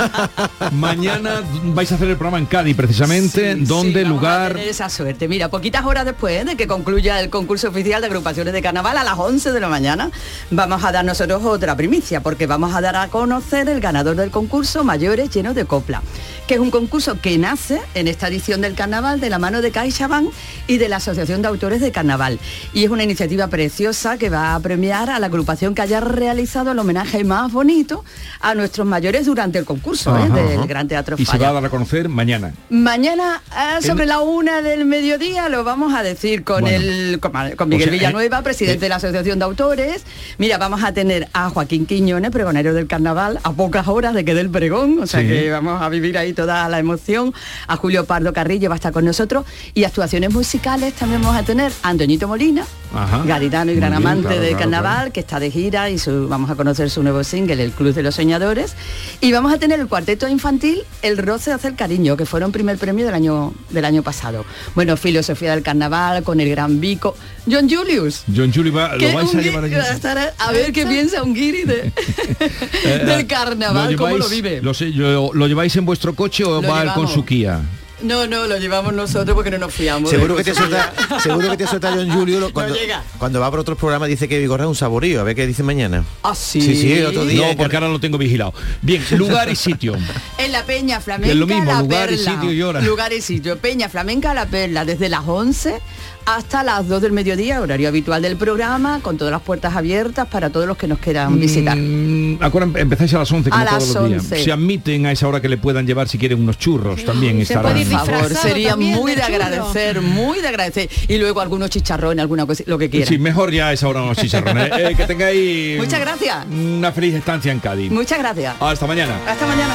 [0.72, 1.42] Mañana
[1.74, 4.52] vais a hacer el programa en Cádiz, precisamente, donde Sí, a lugar...
[4.54, 5.28] tener esa suerte.
[5.28, 9.04] Mira, poquitas horas después de que concluya el concurso oficial de agrupaciones de carnaval a
[9.04, 10.10] las 11 de la mañana,
[10.50, 14.30] vamos a dar nosotros otra primicia, porque vamos a dar a conocer el ganador del
[14.30, 16.00] concurso Mayores Llenos de Copla,
[16.46, 19.70] que es un concurso que nace en esta edición del carnaval de la mano de
[19.72, 20.30] CaixaBank
[20.68, 22.38] y de la Asociación de Autores de Carnaval.
[22.72, 26.70] Y es una iniciativa preciosa que va a premiar a la agrupación que haya realizado
[26.70, 28.04] el homenaje más bonito
[28.40, 30.28] a nuestros mayores durante el concurso ¿eh?
[30.30, 30.66] Del ajá.
[30.66, 31.44] Gran Teatro Y se Falla.
[31.46, 32.54] va a dar a conocer mañana.
[32.70, 36.76] Mañana eh, sobre El- la una del mediodía lo vamos a decir con Bueno.
[36.76, 38.80] el con, con Miguel O sea, Villanueva, eh, presidente eh.
[38.86, 40.04] de la Asociación de Autores.
[40.38, 44.34] Mira, vamos a tener a Joaquín Quiñones, pregonero del carnaval, a pocas horas de que
[44.34, 45.26] dé el pregón, o sea Sí.
[45.26, 47.34] que vamos a vivir ahí toda la emoción.
[47.66, 49.44] A Julio Pardo Carrillo va a estar con nosotros
[49.74, 53.24] y actuaciones musicales también vamos a tener a Antoñito Molina, Ajá.
[53.26, 55.12] gaditano y gran bien, amante claro, de claro, carnaval, claro.
[55.12, 58.02] que está de gira y su- vamos a conocer su nuevo single, El Club de
[58.04, 58.74] los Soñadores.
[59.20, 62.78] Y vamos a tener el cuarteto infantil, El Roce de Hacer Cariño, que fueron primer
[62.78, 64.44] premio del año, del año pasado.
[64.74, 67.16] Bueno, filosofía del carnaval, con el gran Vico.
[67.50, 68.24] John Julius.
[68.34, 69.74] John va, que lo vais a llevar allí.
[69.74, 71.92] a estar a, a ver qué piensa un guiri de,
[72.84, 74.60] Eh, del carnaval, ¿lo cómo lo vive.
[74.62, 77.60] lo sé, lo, lo lleváis en vuestro coche o Lo va él con su Kia?
[78.02, 80.10] No, no, lo llevamos nosotros porque no nos fiamos.
[80.10, 83.02] Seguro que te suelta, seguro que te suelta John Julio lo- cuando, llega.
[83.16, 85.62] cuando va por otros programas dice que Vigorra es un saborío, a ver qué dice
[85.62, 86.04] mañana.
[86.22, 86.60] Ah, sí.
[86.60, 87.48] Sí, sí, el otro día.
[87.48, 88.52] No, porque ahora lo tengo vigilado.
[88.82, 89.96] Bien, lugar y sitio.
[90.38, 92.32] En la Peña Flamenca Es lo mismo, La lugar y Perla.
[92.34, 92.80] sitio y hora.
[92.82, 93.56] Lugar y sitio.
[93.58, 95.80] Peña Flamenca La Perla, desde las 11
[96.26, 100.50] hasta las 2 del mediodía, horario habitual del programa, con todas las puertas abiertas para
[100.50, 101.76] todos los que nos quieran visitar.
[101.76, 104.22] Mm, acuerdan, empezáis a las 11 como A todos las los días.
[104.24, 104.44] 11.
[104.44, 107.72] Se admiten a esa hora que le puedan llevar si quieren unos churros también estarán.
[107.72, 110.90] Por favor, sería también muy de agradecer, muy de agradecer.
[111.08, 113.08] Y luego algunos chicharrones, alguna cosa, lo que quieran.
[113.08, 114.70] Sí, mejor ya a esa hora unos chicharrones.
[114.76, 116.44] Eh, que tengáis Muchas gracias.
[116.50, 117.90] una feliz estancia en Cádiz.
[117.90, 118.56] Muchas gracias.
[118.60, 119.14] Hasta mañana.
[119.26, 119.74] Hasta mañana.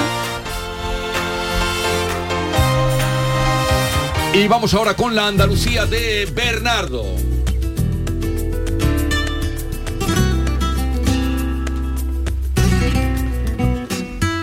[4.34, 7.04] Y vamos ahora con la Andalucía de Bernardo.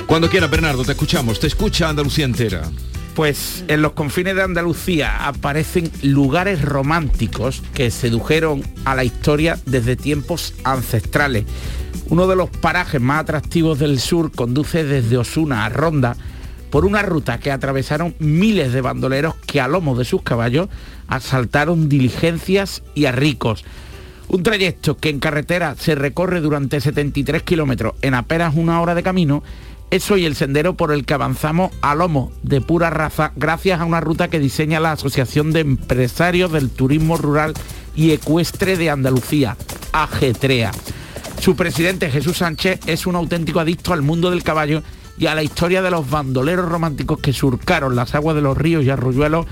[0.06, 1.40] Cuando quiera, Bernardo, te escuchamos.
[1.40, 2.70] Te escucha Andalucía entera.
[3.14, 9.96] Pues en los confines de Andalucía aparecen lugares románticos que sedujeron a la historia desde
[9.96, 11.46] tiempos ancestrales.
[12.10, 16.14] Uno de los parajes más atractivos del sur conduce desde Osuna a Ronda
[16.70, 20.68] por una ruta que atravesaron miles de bandoleros que a lomos de sus caballos
[21.06, 23.64] asaltaron diligencias y a ricos.
[24.28, 29.02] Un trayecto que en carretera se recorre durante 73 kilómetros en apenas una hora de
[29.02, 29.42] camino
[29.90, 33.86] es hoy el sendero por el que avanzamos a lomo de pura raza gracias a
[33.86, 37.54] una ruta que diseña la Asociación de Empresarios del Turismo Rural
[37.96, 39.56] y Ecuestre de Andalucía,
[39.92, 40.72] AGETREA.
[41.40, 44.82] Su presidente Jesús Sánchez es un auténtico adicto al mundo del caballo
[45.18, 48.84] y a la historia de los bandoleros románticos que surcaron las aguas de los ríos
[48.84, 49.46] y arroyuelos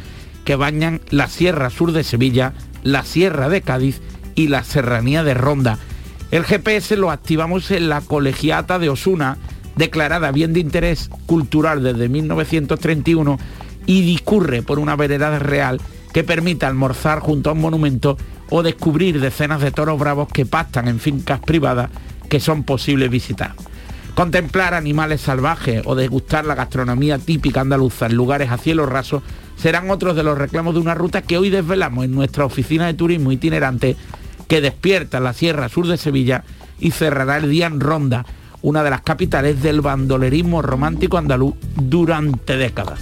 [0.45, 2.53] que bañan la Sierra Sur de Sevilla,
[2.85, 4.01] la Sierra de Cádiz
[4.37, 5.79] y la Serranía de Ronda.
[6.31, 9.39] El GPS lo activamos en la colegiata de Osuna,
[9.75, 13.39] declarada bien de interés cultural desde 1931
[13.87, 15.81] y discurre por una vereda real
[16.13, 18.17] que permite almorzar junto a un monumento
[18.51, 21.91] o descubrir decenas de toros bravos que pastan en fincas privadas
[22.29, 23.55] que son posibles visitar.
[24.17, 29.23] Contemplar animales salvajes o degustar la gastronomía típica andaluza en lugares a cielo raso
[29.59, 32.95] serán otros de los reclamos de una ruta que hoy desvelamos en nuestra oficina de
[32.95, 33.95] turismo itinerante
[34.49, 36.45] que despierta la Sierra Sur de Sevilla
[36.81, 38.25] y cerrará el día en Ronda,
[38.63, 43.01] una de las capitales del bandolerismo romántico andaluz durante décadas.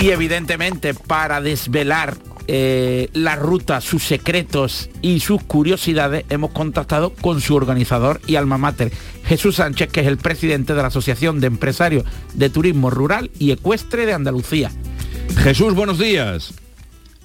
[0.00, 7.40] Y evidentemente para desvelar eh, la ruta, sus secretos y sus curiosidades, hemos contactado con
[7.40, 8.92] su organizador y alma mater,
[9.24, 12.04] Jesús Sánchez, que es el presidente de la Asociación de Empresarios
[12.34, 14.70] de Turismo Rural y Ecuestre de Andalucía.
[15.36, 16.54] Jesús, buenos días.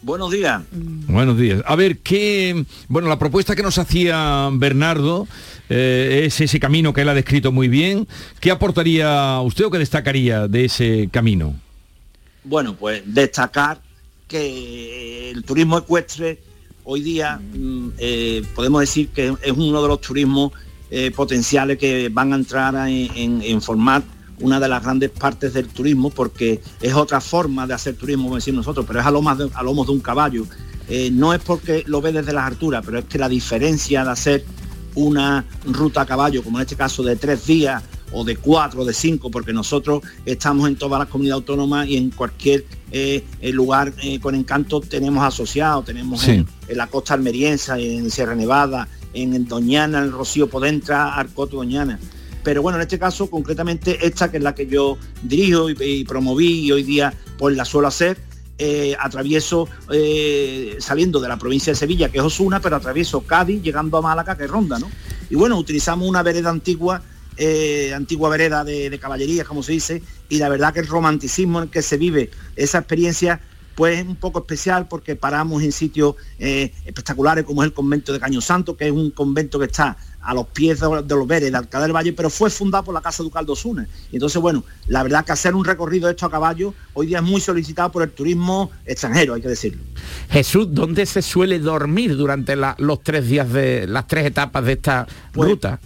[0.01, 0.61] Buenos días.
[0.71, 1.61] Buenos días.
[1.65, 2.63] A ver, qué.
[2.87, 5.27] Bueno, la propuesta que nos hacía Bernardo
[5.67, 8.07] eh, es ese camino que él ha descrito muy bien.
[8.39, 11.53] ¿Qué aportaría usted o qué destacaría de ese camino?
[12.45, 13.81] Bueno, pues destacar
[14.29, 16.41] que el turismo ecuestre
[16.85, 20.53] hoy día mm, eh, podemos decir que es uno de los turismos
[20.91, 24.01] eh, potenciales que van a entrar a- en, en formar
[24.39, 28.35] una de las grandes partes del turismo porque es otra forma de hacer turismo, como
[28.35, 30.45] decimos nosotros, pero es a lomos de, a lomos de un caballo.
[30.87, 34.11] Eh, no es porque lo ve desde las alturas, pero es que la diferencia de
[34.11, 34.45] hacer
[34.95, 38.85] una ruta a caballo, como en este caso de tres días o de cuatro o
[38.85, 43.51] de cinco, porque nosotros estamos en todas las comunidades autónomas y en cualquier eh, eh,
[43.51, 46.31] lugar eh, con encanto tenemos asociados, tenemos Sí.
[46.31, 51.57] en, en la costa almeriense, en Sierra Nevada, en Doñana, en el Rocío Podentra, Arcoto
[51.57, 51.99] Doñana.
[52.43, 56.03] Pero bueno, en este caso, concretamente esta que es la que yo dirijo y, y
[56.05, 58.17] promoví y hoy día pues la suelo hacer,
[58.57, 63.61] eh, atravieso eh, saliendo de la provincia de Sevilla, que es Osuna, pero atravieso Cádiz,
[63.61, 64.89] llegando a Málaga, que es Ronda, ¿no?
[65.29, 67.01] Y bueno, utilizamos una vereda antigua,
[67.39, 71.57] eh, antigua vereda de, de caballería, como se dice, y la verdad que el romanticismo
[71.59, 73.39] en el que se vive esa experiencia
[73.75, 78.11] pues es un poco especial porque paramos en sitios eh, espectaculares como es el convento
[78.11, 81.25] de Caño Santo, que es un convento que está a los pies de, de los
[81.25, 83.87] Veres, de Alcalá del Valle, pero fue fundado por la Casa Ducal de Osuna.
[84.11, 87.19] Y entonces, bueno, la verdad que hacer un recorrido de esto a caballo hoy día
[87.19, 89.81] es muy solicitado por el turismo extranjero, hay que decirlo.
[90.29, 94.73] Jesús, ¿dónde se suele dormir durante la- los tres días de las tres etapas de
[94.73, 95.79] esta Pues, ruta?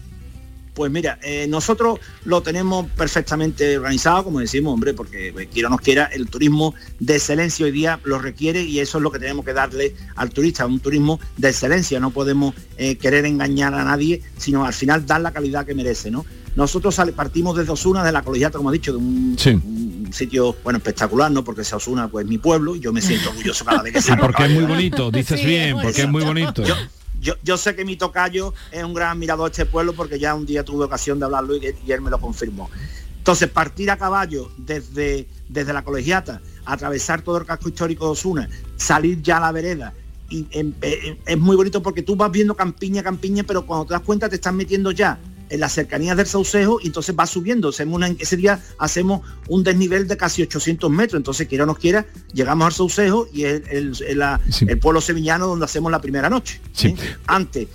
[0.73, 5.71] Pues mira, eh, nosotros lo tenemos perfectamente organizado, como decimos, hombre, porque eh, quiera o
[5.71, 9.19] no quiera, el turismo de excelencia hoy día lo requiere y eso es lo que
[9.19, 11.99] tenemos que darle al turista, un turismo de excelencia.
[11.99, 16.09] No podemos eh, querer engañar a nadie, sino al final dar la calidad que merece,
[16.09, 16.25] ¿no?
[16.55, 19.51] Nosotros partimos desde Osuna, de la colegiata, como he dicho, de un, Sí.
[19.51, 21.43] un sitio, bueno, espectacular, ¿no?
[21.43, 24.23] Porque sea Osuna, pues mi pueblo, y yo me siento orgulloso cada vez que salgo
[24.25, 26.63] porque es muy bonito, dices bien, porque es muy bonito.
[26.63, 26.75] Yo,
[27.23, 30.35] yo, yo sé que mi tocayo es un gran admirador de este pueblo porque ya
[30.35, 32.69] un día tuve ocasión de hablarlo y, él me lo confirmó.
[33.17, 38.49] Entonces, partir a caballo desde, desde la colegiata, atravesar todo el casco histórico de Osuna,
[38.75, 39.93] salir ya a la vereda,
[40.29, 43.93] y em- em- es muy bonito porque tú vas viendo campiña, campiña, pero cuando te
[43.93, 45.17] das cuenta te estás metiendo ya
[45.49, 47.69] en las cercanías del Saucejo y entonces va subiendo.
[47.69, 51.75] Hacemos una- ese día hacemos un desnivel de casi 800 metros, entonces quiera o no
[51.75, 56.01] quiera, llegamos al Saucejo y es el, el- la- el pueblo sevillano donde hacemos la
[56.01, 56.59] primera noche.
[56.83, 56.95] ¿eh?
[57.27, 57.67] Antes,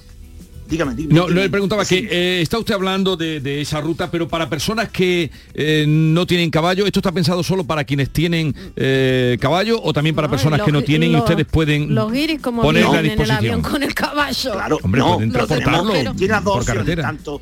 [0.68, 1.14] dígame, dígame.
[1.14, 1.42] No, dígame.
[1.42, 5.30] le preguntaba que eh, está usted hablando de, de esa ruta, pero para personas que
[5.54, 10.14] eh, no tienen caballo, ¿esto está pensado solo para quienes tienen eh, caballo o también
[10.14, 13.30] para personas los que no tienen y ustedes pueden Los guiris como a en el
[13.30, 14.52] avión con el caballo.
[14.52, 17.02] Claro, Hombre, no, pueden tenemos- transportarlo tiene las dos por carretera.
[17.02, 17.40] tanto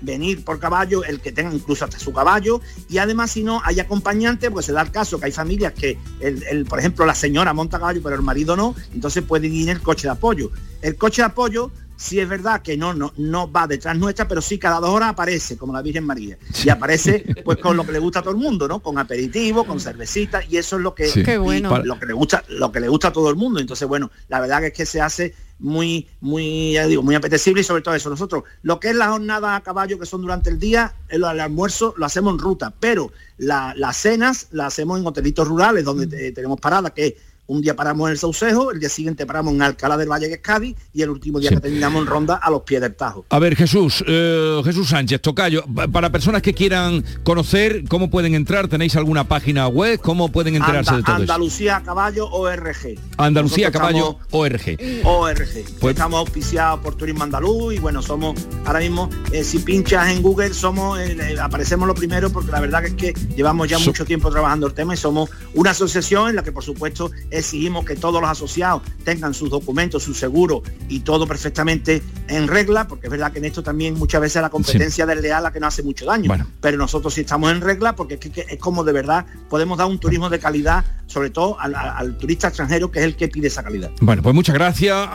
[0.00, 3.80] venir por caballo, el que tenga incluso hasta su caballo, y además si no hay
[3.80, 7.14] acompañante, pues se da el caso que hay familias que, el, el- por ejemplo, la
[7.14, 10.50] señora monta caballo, pero el marido no, entonces pueden ir en el coche de apoyo.
[10.82, 14.42] El coche de apoyo sí es verdad que no, no, no va detrás nuestra, pero
[14.42, 16.36] sí cada dos horas aparece, como la Virgen María.
[16.62, 18.80] Y aparece pues con lo que le gusta a todo el mundo, ¿no?
[18.80, 21.22] Con aperitivo, con cervecita, y eso es lo que, Sí.
[21.22, 21.78] Qué y bueno.
[21.82, 23.60] lo que le gusta, lo que le gusta a todo el mundo.
[23.60, 27.60] Entonces, bueno, la verdad que es que se hace muy, muy, ya digo, muy apetecible
[27.62, 28.10] y sobre todo eso.
[28.10, 31.40] Nosotros, lo que es la jornada a caballo que son durante el día, el, el
[31.40, 36.32] almuerzo lo hacemos en ruta, pero la- las cenas las hacemos en hotelitos rurales donde
[36.32, 37.14] tenemos parada, que es
[37.48, 40.34] un día paramos en el Saucejo, el día siguiente paramos en Alcalá del Valle, que
[40.34, 43.24] es Cádiz, y el último día que terminamos en Ronda a los pies del Tajo.
[43.30, 48.34] A ver, Jesús, eh, Jesús Sánchez, Tocayo, pa- para personas que quieran conocer cómo pueden
[48.34, 50.00] entrar, ¿tenéis alguna página web?
[50.00, 51.16] ¿Cómo pueden enterarse Anda- de todo?
[51.16, 52.98] Andalucía Caballo ORG.
[53.16, 54.78] Andalucía Nosotros Caballo ORG.
[55.04, 55.64] ORG.
[55.80, 60.22] Pues- Estamos auspiciados por Turismo Andaluz y bueno, somos ahora mismo, eh, si pinchas en
[60.22, 63.78] Google, somos eh, eh, aparecemos lo primero porque la verdad que es que llevamos ya
[63.78, 67.10] So- mucho tiempo trabajando el tema y somos una asociación en la que por supuesto
[67.38, 72.88] exigimos que todos los asociados tengan sus documentos, su seguro y todo perfectamente en regla,
[72.88, 75.68] porque es verdad que en esto también muchas veces la competencia desleal la que nos
[75.74, 76.30] hace mucho daño.
[76.60, 79.86] Pero nosotros sí estamos en regla porque es, que, es como de verdad podemos dar
[79.86, 83.28] un turismo de calidad, sobre todo al, al- al turista extranjero que es el que
[83.28, 83.90] pide esa calidad.
[84.00, 85.08] Bueno, pues muchas gracias,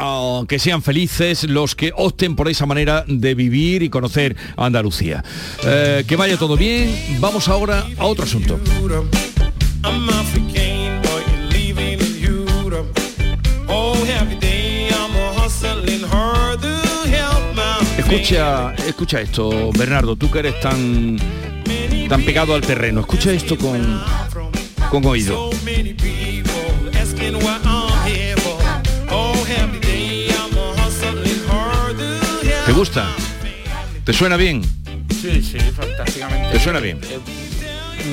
[0.47, 5.23] que sean felices los que opten por esa manera de vivir y conocer a Andalucía.
[5.65, 8.59] Eh, que vaya todo bien, vamos ahora a otro asunto.
[9.83, 10.60] I'm African,
[18.11, 21.17] Escucha, escucha esto, Bernardo, tú que eres tan,
[22.09, 22.99] tan pegado al terreno.
[22.99, 24.03] Escucha esto con,
[24.89, 25.49] con oído.
[32.65, 33.07] ¿Te gusta?
[34.03, 34.61] ¿Te suena bien?
[35.09, 36.51] Sí, sí, fantásticamente.
[36.51, 36.99] ¿Te suena bien?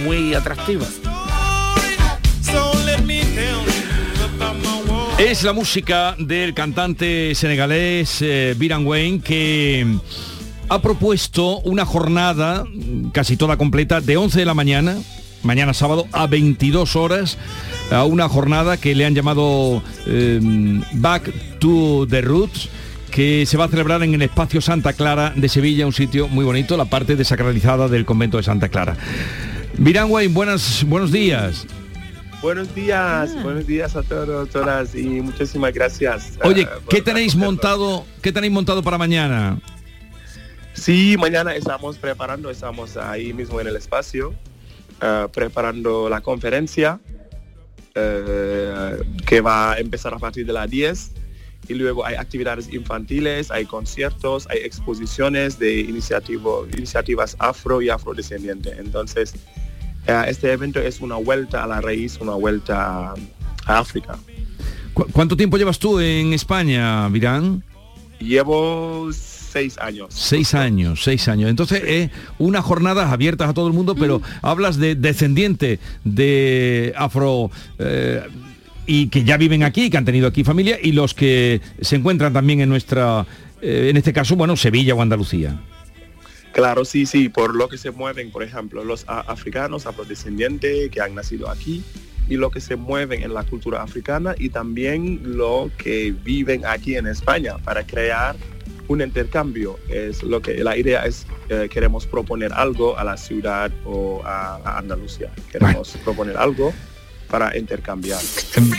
[0.05, 0.87] Muy atractiva.
[5.19, 9.85] Es la música del cantante senegalés eh, Biran Wayne que
[10.69, 12.65] ha propuesto una jornada
[13.13, 14.97] casi toda completa de 11 de la mañana,
[15.43, 17.37] mañana sábado, a 22 horas,
[17.91, 20.39] a una jornada que le han llamado eh,
[20.93, 22.69] Back to the Roots
[23.11, 26.45] que se va a celebrar en el espacio Santa Clara de Sevilla, un sitio muy
[26.45, 28.97] bonito, la parte desacralizada del convento de Santa Clara.
[29.79, 31.67] Biran Wayne, buenas, buenos días.
[32.41, 36.39] Buenos días, buenos días a todos, todas y muchísimas gracias.
[36.45, 38.05] Oye, eh, por ¿qué tenéis montado?
[38.23, 39.61] ¿Qué tenéis montado para mañana?
[40.73, 44.35] Sí, mañana estamos preparando, estamos ahí mismo en el espacio,
[45.01, 47.01] eh, preparando la conferencia
[47.97, 51.11] eh, que va a empezar a partir de las 10
[51.67, 58.79] y luego hay actividades infantiles, hay conciertos, hay exposiciones de iniciativo, iniciativas afro y afrodescendientes.
[58.79, 59.35] Entonces,
[60.07, 63.15] este evento es una vuelta a la raíz, una vuelta
[63.67, 64.19] a África.
[64.95, 67.63] ¿Cu- ¿Cuánto tiempo llevas tú en España, Virán?
[68.19, 70.09] Llevo seis años.
[70.11, 71.51] Seis años, seis años.
[71.51, 77.51] Entonces, es unas jornadas abiertas a todo el mundo, pero hablas de descendiente de afro
[77.79, 78.23] eh,
[78.87, 82.33] y que ya viven aquí, que han tenido aquí familia, y los que se encuentran
[82.33, 83.27] también en nuestra,
[83.61, 85.61] eh, en este caso, bueno, Sevilla o Andalucía.
[86.59, 91.15] Claro, sí, sí, por lo que se mueven, por ejemplo, los africanos, afrodescendientes que han
[91.15, 91.85] nacido aquí
[92.29, 96.97] y lo que se mueven en la cultura africana y también lo que viven aquí
[96.97, 98.35] en España para crear
[98.89, 99.79] un intercambio.
[99.89, 104.57] Es lo que la idea es eh, queremos proponer algo a la ciudad o a,
[104.57, 105.31] a Andalucía.
[105.53, 106.75] Queremos proponer algo
[107.29, 108.21] para intercambiar.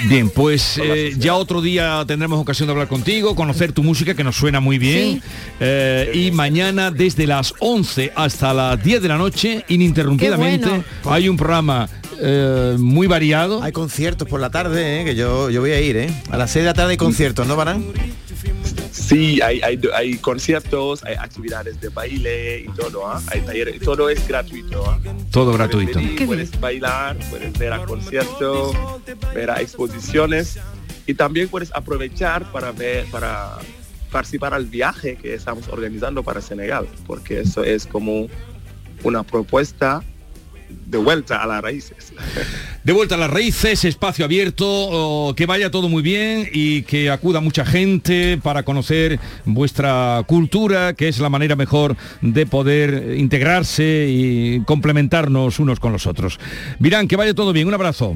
[0.08, 4.24] Bien, pues eh, ya otro día tendremos ocasión de hablar contigo, conocer tu música que
[4.24, 5.22] nos suena muy bien.
[5.60, 10.84] Eh, y mañana desde las 11 hasta las 10 de la noche, ininterrumpidamente, bueno.
[11.06, 11.89] hay un programa
[12.22, 13.64] eh, muy variado.
[13.64, 15.06] Hay conciertos por la tarde, ¿eh?
[15.06, 16.10] que yo, yo voy a ir, ¿eh?
[16.32, 17.84] A las 6 de la tarde hay conciertos, ¿no, Barán?
[18.91, 23.21] Sí, hay, hay, hay conciertos, hay actividades de baile y todo, ¿ah?
[23.27, 24.83] hay talleres, todo es gratuito.
[24.89, 24.99] ¿ah?
[25.31, 25.99] Todo Puedes gratuito.
[25.99, 28.75] venir, puedes bailar, puedes ver a conciertos,
[29.33, 30.59] ver a exposiciones
[31.05, 33.57] y también puedes aprovechar para ver, para
[34.11, 38.27] participar al viaje que estamos organizando para Senegal, porque eso es como
[39.03, 40.03] una propuesta
[40.70, 42.13] de vuelta a las raíces.
[42.84, 47.09] De vuelta a las raíces, espacio abierto, oh, que vaya todo muy bien y que
[47.09, 54.07] acuda mucha gente para conocer vuestra cultura, que es la manera mejor de poder integrarse
[54.09, 56.39] y complementarnos unos con los otros.
[56.80, 58.15] Virán, que vaya todo bien, un abrazo.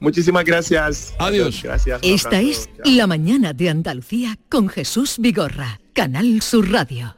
[0.00, 1.14] Muchísimas gracias.
[1.18, 1.60] Adiós.
[1.62, 2.00] Gracias.
[2.02, 7.17] Esta es La Mañana de Andalucía con Jesús Vigorra, Canal Sur Radio.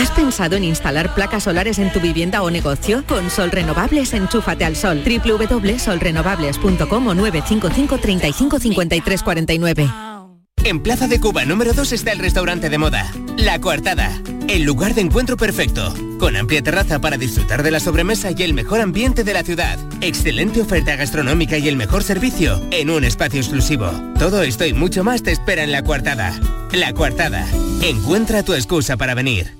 [0.00, 3.04] ¿Has pensado en instalar placas solares en tu vivienda o negocio?
[3.06, 5.02] Con Sol Renovables, enchúfate al sol.
[5.04, 9.90] www.solrenovables.com o 955 35 53 49.
[10.64, 14.10] En Plaza de Cuba número 2 está el restaurante de moda, La Coartada,
[14.48, 15.92] el lugar de encuentro perfecto.
[16.18, 19.78] con amplia terraza para disfrutar de la sobremesa y el mejor ambiente de la ciudad.
[20.00, 23.90] Excelente oferta gastronómica y el mejor servicio en un espacio exclusivo.
[24.18, 26.40] Todo esto y mucho más te espera en La Coartada.
[26.72, 27.46] La Coartada.
[27.82, 29.59] Encuentra tu excusa para venir.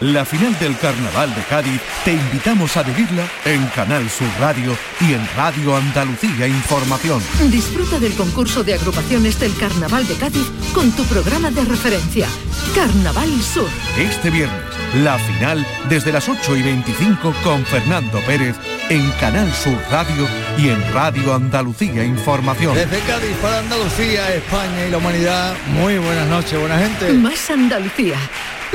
[0.00, 5.12] La final del Carnaval de Cádiz te invitamos a vivirla en Canal Sur Radio y
[5.12, 7.20] en Radio Andalucía Información.
[7.50, 12.28] Disfruta del concurso de agrupaciones del Carnaval de Cádiz con tu programa de referencia,
[12.76, 13.68] Carnaval Sur.
[13.98, 14.62] Este viernes,
[15.02, 18.54] la final desde las 8 y 25 con Fernando Pérez
[18.90, 20.28] en Canal Sur Radio
[20.58, 22.76] y en Radio Andalucía Información.
[22.76, 27.12] Desde Cádiz para Andalucía, España y la humanidad, muy buenas noches, buena gente.
[27.14, 28.16] Más Andalucía,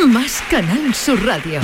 [0.01, 1.61] más Canal Sur Radio.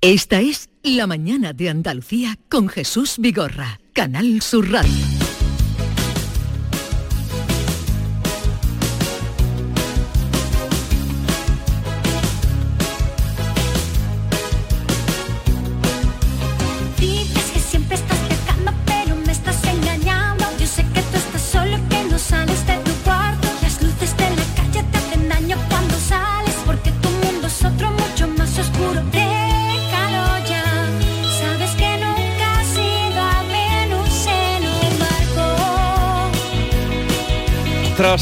[0.00, 5.21] Esta es La mañana de Andalucía con Jesús Vigorra, Canal Sur Radio.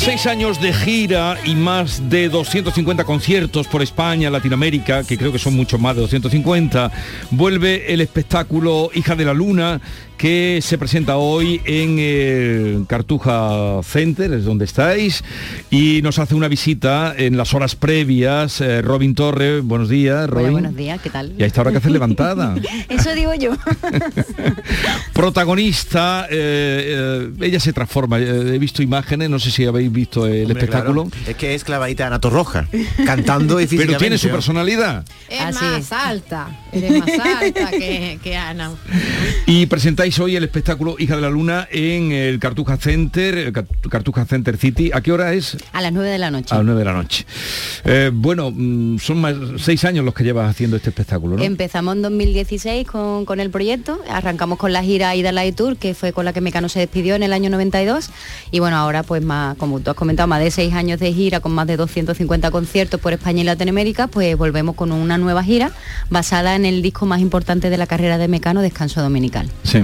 [0.02, 5.38] Seis años de gira y más de 250 conciertos por España, Latinoamérica, que creo que
[5.38, 6.90] son mucho más de 250,
[7.32, 9.78] vuelve el espectáculo Hija de la Luna,
[10.20, 15.24] que se presenta hoy en el Cartuja Center, es donde estáis,
[15.70, 18.60] y nos hace una visita en las horas previas.
[18.60, 20.52] eh, Robin Torre, buenos días, Hola, Robin.
[20.52, 21.32] buenos días, ¿qué tal?
[21.38, 22.54] Y a esta hora que haces levantada.
[22.90, 23.52] Eso digo yo.
[25.14, 28.18] Protagonista, eh, eh, ella se transforma.
[28.18, 31.04] eh, he visto imágenes, no sé si habéis visto el Hombre, espectáculo.
[31.06, 32.68] claro, es que es clavadita de Anato Roja,
[33.06, 35.02] cantando y Pero tiene su personalidad.
[35.30, 35.92] Es Así más es.
[35.92, 38.72] alta, eres más alta que, que Ana.
[39.46, 44.24] Y presentáis hoy el espectáculo Hija de la Luna en el Cartuja Center, el Cartuja
[44.24, 44.90] Center City.
[44.92, 45.56] ¿A qué hora es?
[45.72, 46.54] A las 9 de la noche.
[46.54, 47.26] A las 9 de la noche.
[47.84, 51.42] Eh, bueno, mm, son más seis años los que llevas haciendo este espectáculo, ¿no?
[51.42, 55.94] Empezamos en 2016 con, con el proyecto, arrancamos con la gira Ida Light Tour, que
[55.94, 58.10] fue con la que Mecano se despidió en el año 92,
[58.50, 61.40] y bueno, ahora pues más, como tú has comentado, más de seis años de gira,
[61.40, 65.70] con más de 250 conciertos por España y Latinoamérica, pues volvemos con una nueva gira
[66.08, 69.50] basada en el disco más importante de la carrera de Mecano, Descanso Dominical.
[69.62, 69.82] Sí.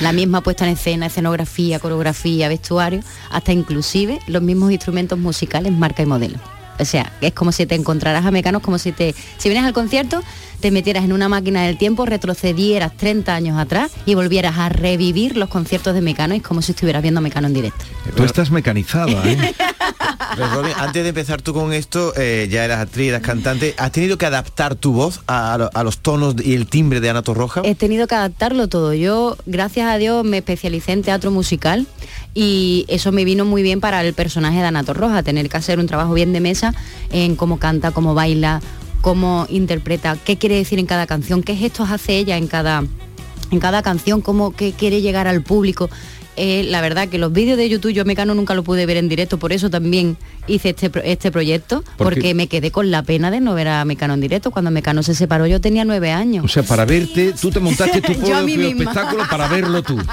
[0.00, 3.00] La misma puesta en escena, escenografía, coreografía, vestuario,
[3.30, 6.38] hasta inclusive los mismos instrumentos musicales, marca y modelo.
[6.78, 9.72] O sea, es como si te encontraras a Mecanos, como si te, si vienes al
[9.72, 10.22] concierto,
[10.60, 15.36] te metieras en una máquina del tiempo, retrocedieras 30 años atrás y volvieras a revivir
[15.36, 17.84] los conciertos de Mecano, es como si estuvieras viendo Mecano en directo.
[18.16, 19.54] Tú estás mecanizada, ¿eh?
[20.34, 23.92] Pero, Robin, antes de empezar tú con esto, eh, ya eras actriz, eras cantante, ¿has
[23.92, 27.34] tenido que adaptar tu voz a, a a los tonos y el timbre de Anato
[27.34, 27.62] Roja?
[27.64, 28.94] He tenido que adaptarlo todo.
[28.94, 31.86] Yo, gracias a Dios, me especialicé en teatro musical
[32.34, 35.78] y eso me vino muy bien para el personaje de Anato Roja, tener que hacer
[35.78, 36.67] un trabajo bien de mesa
[37.10, 38.60] en cómo canta, cómo baila,
[39.00, 42.84] cómo interpreta, qué quiere decir en cada canción, qué gestos hace ella en cada,
[43.50, 45.88] en cada canción, cómo qué quiere llegar al público.
[46.40, 49.08] Eh, la verdad que los vídeos de YouTube yo Mecano nunca lo pude ver en
[49.08, 50.16] directo, por eso también
[50.46, 54.14] hice este, este proyecto, porque me quedé con la pena de no ver a Mecano
[54.14, 54.52] en directo.
[54.52, 56.44] Cuando Mecano se separó yo tenía nueve años.
[56.44, 59.98] O sea, para verte, tú te montaste tu propio espectáculo para verlo tú.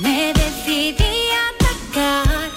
[0.00, 1.02] Me decidí
[1.34, 2.50] a atacar.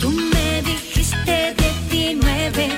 [0.00, 1.54] Tú me dijiste
[1.88, 2.68] 19.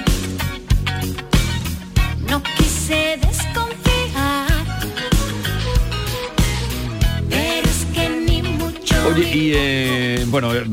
[2.28, 4.52] No quise desconfiar.
[7.30, 8.94] Pero es que ni mucho.
[9.08, 10.66] Oye, y eh, bueno, eh,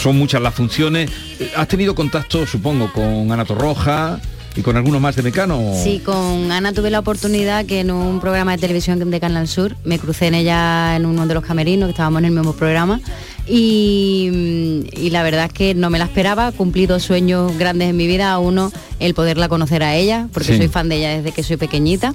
[0.00, 1.08] son muchas las funciones.
[1.38, 4.20] Eh, ¿Has tenido contacto, supongo, con Anato Roja
[4.56, 5.72] y con alguno más de Mecano?
[5.82, 9.76] Sí, con Ana tuve la oportunidad que en un programa de televisión de Canal Sur
[9.84, 13.00] me crucé en ella en uno de los camerinos, que estábamos en el mismo programa,
[13.46, 17.96] Y, y la verdad es que no me la esperaba, cumplí dos sueños grandes en
[17.96, 20.56] mi vida, uno el poderla conocer a ella, porque Sí.
[20.58, 22.14] soy fan de ella desde que soy pequeñita,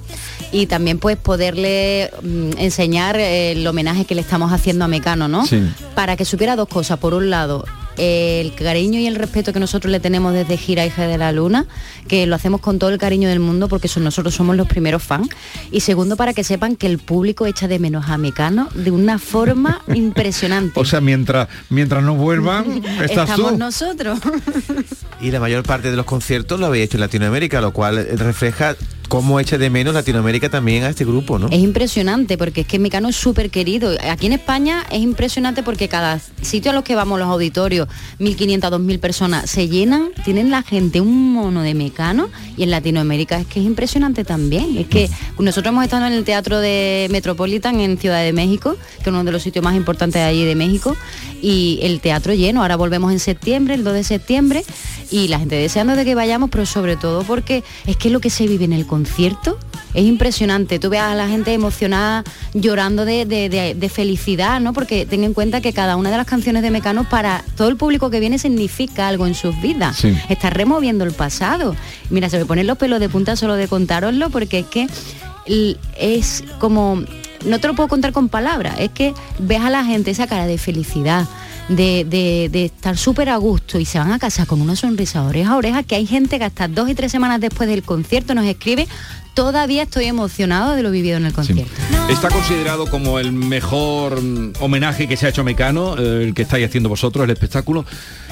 [0.52, 5.28] y también pues poderle mm, enseñar eh, el homenaje que le estamos haciendo a Mecano,
[5.28, 5.44] ¿no?
[5.46, 5.60] Sí.
[5.94, 7.64] Para que supiera dos cosas, por un lado,
[7.98, 11.66] el cariño y el respeto que nosotros le tenemos desde Gira Hija de la Luna,
[12.06, 15.02] que lo hacemos con todo el cariño del mundo porque son- nosotros somos los primeros
[15.02, 15.28] fans.
[15.70, 19.18] Y segundo, para que sepan que el público echa de menos a Mecano de una
[19.18, 20.78] forma impresionante.
[20.80, 23.58] O sea, mientras mientras no vuelvan, estás Estamos tú.
[23.58, 24.18] nosotros.
[25.20, 28.76] Y la mayor parte de los conciertos lo habéis hecho en Latinoamérica, lo cual refleja
[29.08, 31.48] cómo echa de menos Latinoamérica también a este grupo, ¿no?
[31.48, 33.92] Es impresionante porque es que Mecano es súper querido.
[34.10, 37.88] Aquí en España es impresionante porque cada sitio a los que vamos, los auditorios,
[38.20, 43.40] 1.500, 2.000 personas, se llenan, tienen la gente un mono de Mecano y en Latinoamérica
[43.40, 44.76] es que es impresionante también.
[44.76, 49.02] Es que nosotros hemos estado en el Teatro de Metropolitan en Ciudad de México, que
[49.02, 50.96] es uno de los sitios más importantes de allí de México,
[51.40, 52.62] y el teatro lleno.
[52.62, 54.64] Ahora volvemos en septiembre, el 2 de septiembre,
[55.10, 58.30] y la gente deseando de que vayamos, pero sobre todo porque es que lo que
[58.30, 59.58] se vive en el concierto
[59.94, 60.78] es impresionante.
[60.78, 62.22] Tú veas a la gente emocionada,
[62.52, 64.72] llorando de, de- de- de felicidad, ¿no?
[64.72, 67.76] Porque ten en cuenta que cada una de las canciones de Mecano para todo el
[67.76, 69.96] público que viene significa algo en sus vidas.
[69.96, 70.14] Sí.
[70.28, 71.74] Está removiendo el pasado.
[72.10, 74.86] Mira, se me ponen los pelos de punta solo de contároslo porque es que
[75.98, 77.02] es como
[77.46, 80.46] no te lo puedo contar con palabras, es que ves a la gente esa cara
[80.46, 81.24] de felicidad,
[81.68, 85.22] de, de- de estar súper a gusto y se van a casa con una sonrisa
[85.24, 88.34] oreja a oreja, que hay gente que hasta dos y tres semanas después del concierto
[88.34, 88.86] nos escribe,
[89.34, 91.70] todavía estoy emocionado de lo vivido en el concierto.
[92.08, 96.34] Está considerado como el mejor mm, homenaje que se ha hecho a Mecano, eh, el
[96.34, 97.84] que estáis haciendo vosotros, el espectáculo.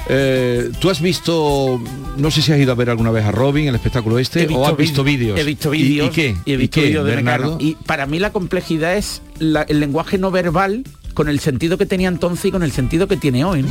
[0.09, 1.81] Eh, ¿Tú has visto,
[2.17, 4.65] no sé si has ido a ver alguna vez a Robin, el espectáculo este, o
[4.67, 5.39] has visto vídeos?
[5.39, 6.07] He visto ¿Y- vídeos.
[6.07, 6.35] ¿Y, qué?
[6.45, 7.51] Y he visto qué, vídeos de Bernardo?
[7.57, 7.69] Mecano.
[7.69, 10.83] Y para mí la complejidad es la- el lenguaje no verbal
[11.17, 13.63] con el sentido que tenía entonces y con el sentido que tiene hoy.
[13.63, 13.69] ¿no?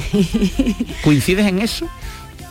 [1.04, 1.88] ¿Coincides en eso?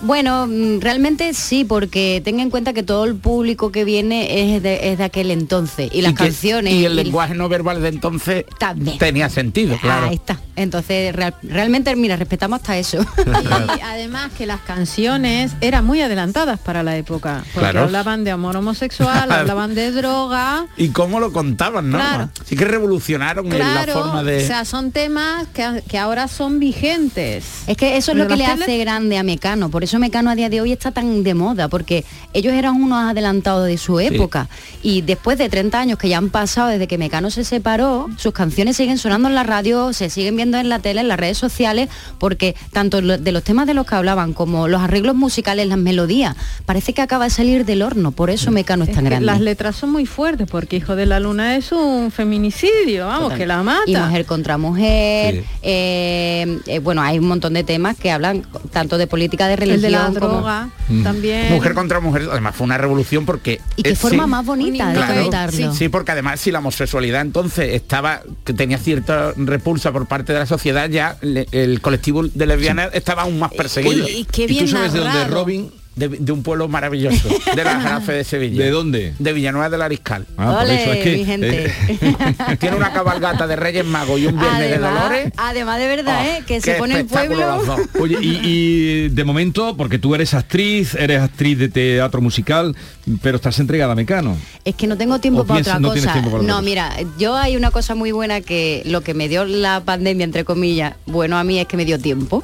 [0.06, 4.62] Bueno, mm, realmente sí, porque tenga en cuenta que todo el público que viene es
[4.62, 7.90] de, es de aquel entonces y las canciones Y el y- lenguaje no verbal de
[7.90, 8.98] entonces También.
[9.00, 10.08] tenía sentido, claro.
[10.10, 10.40] Ahí está.
[10.58, 13.00] Entonces, real- realmente, mira, respetamos hasta eso.
[13.78, 17.82] Y además que las canciones eran muy adelantadas para la época, porque Claro.
[17.84, 20.68] hablaban de amor homosexual, hablaban de droga.
[20.78, 21.98] Y cómo lo contaban, ¿no?
[21.98, 22.30] Claro.
[22.46, 24.44] Sí que revolucionaron en la Claro, forma de...
[24.44, 27.64] o sea, son temas que, que ahora son vigentes.
[27.68, 29.70] Es que eso es lo que le hace grande a Mecano.
[29.70, 33.00] Por eso Mecano a día de hoy está tan de moda, porque ellos eran unos
[33.12, 34.48] adelantados de su época.
[34.84, 38.34] Y después de 30 años que ya han pasado desde que Mecano se separó, sus
[38.34, 41.38] canciones siguen sonando en la radio, se siguen viendo en la tele, en las redes
[41.38, 41.90] sociales,
[42.20, 46.36] porque tanto de los temas de los que hablaban como los arreglos musicales, las melodías,
[46.66, 48.12] parece que acaba de salir del horno.
[48.12, 49.26] Por eso Mecano es Es tan que grande.
[49.26, 53.38] las letras son muy fuertes porque Hijo de la Luna es un feminicidio, vamos, Total.
[53.38, 53.84] que la mata.
[53.88, 55.36] Y mujer contra mujer.
[55.36, 55.44] Sí.
[55.64, 59.82] eh, eh, bueno, hay un montón de temas que hablan tanto de política de El
[59.82, 60.70] de la como- droga
[61.04, 61.54] también.
[61.54, 63.62] Mujer contra mujer, además fue una revolución porque...
[63.76, 64.30] Y qué forma sí.
[64.30, 65.74] más bonita de Claro, contarlo.
[65.74, 70.40] Sí, porque además si la homosexualidad entonces estaba, que tenía cierta repulsa por parte de
[70.40, 74.08] la sociedad, ya le- el colectivo de lesbianas estaba aún más perseguido.
[74.08, 75.26] y qué bien tú sabes de dónde.
[75.26, 75.72] Robin?
[75.96, 78.66] De, de un pueblo maravilloso, de la Jarafe de Sevilla.
[78.66, 79.14] ¿De dónde?
[79.18, 80.26] De Villanueva del Ariscal.
[80.38, 81.74] Ah, por Ole, eso es que, mi gente.
[82.60, 85.34] Tiene una cabalgata de Reyes Magos y un viernes de Además, Dolores.
[85.38, 86.44] además de verdad, Oh, ¿eh?
[86.46, 87.64] que se pone el pueblo.
[88.00, 92.76] Oye, y, y de momento, porque tú eres actriz, eres actriz de teatro musical,
[93.22, 94.38] pero estás entregada a Mecano.
[94.66, 96.12] Es que no tengo tiempo O para piensas, otra no cosa.
[96.12, 99.30] tiempo para otra no, mira, yo hay una cosa muy buena que lo que me
[99.30, 102.44] dio la pandemia, entre comillas, bueno a mí es que me dio tiempo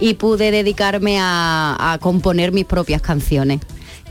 [0.00, 3.60] y pude dedicarme a, a componer mis propias canciones.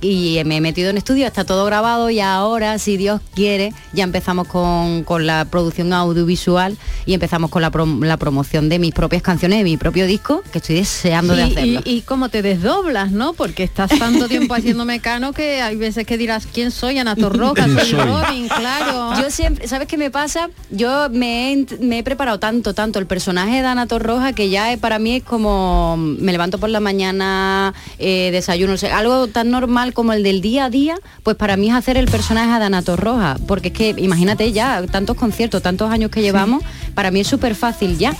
[0.04, 4.04] Y me he metido en estudio, está todo grabado y ahora, si Dios quiere, ya
[4.04, 8.93] empezamos con, con la producción audiovisual y empezamos con la, prom- la promoción de mis
[8.93, 11.82] propias canciones, de mi propio disco, que estoy deseando de hacerlo.
[11.86, 13.32] Y, y cómo te desdoblas, ¿no?
[13.32, 16.99] Porque estás tanto tiempo haciendo mecano que hay veces que dirás, ¿quién soy?
[16.99, 18.01] Ana Torroja, soy Soy.
[18.01, 19.14] Robin, claro.
[19.22, 20.49] Yo siempre, ¿sabes qué me pasa?
[20.70, 24.49] Yo me he, int- me he preparado tanto, tanto el personaje de Ana Torroja que
[24.49, 28.97] ya eh, para mí es como me levanto por la mañana, eh, desayuno, o sea,
[28.97, 32.07] algo tan normal como el del día a día, pues para mí es hacer el
[32.07, 36.63] personaje de Ana Torroja, porque es que imagínate ya, tantos conciertos, tantos años que llevamos,
[36.95, 38.15] para mí es súper fácil ya.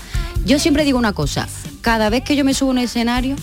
[0.46, 1.48] Yo siempre digo una cosa,
[1.80, 3.36] cada vez que yo me subo a un escenario,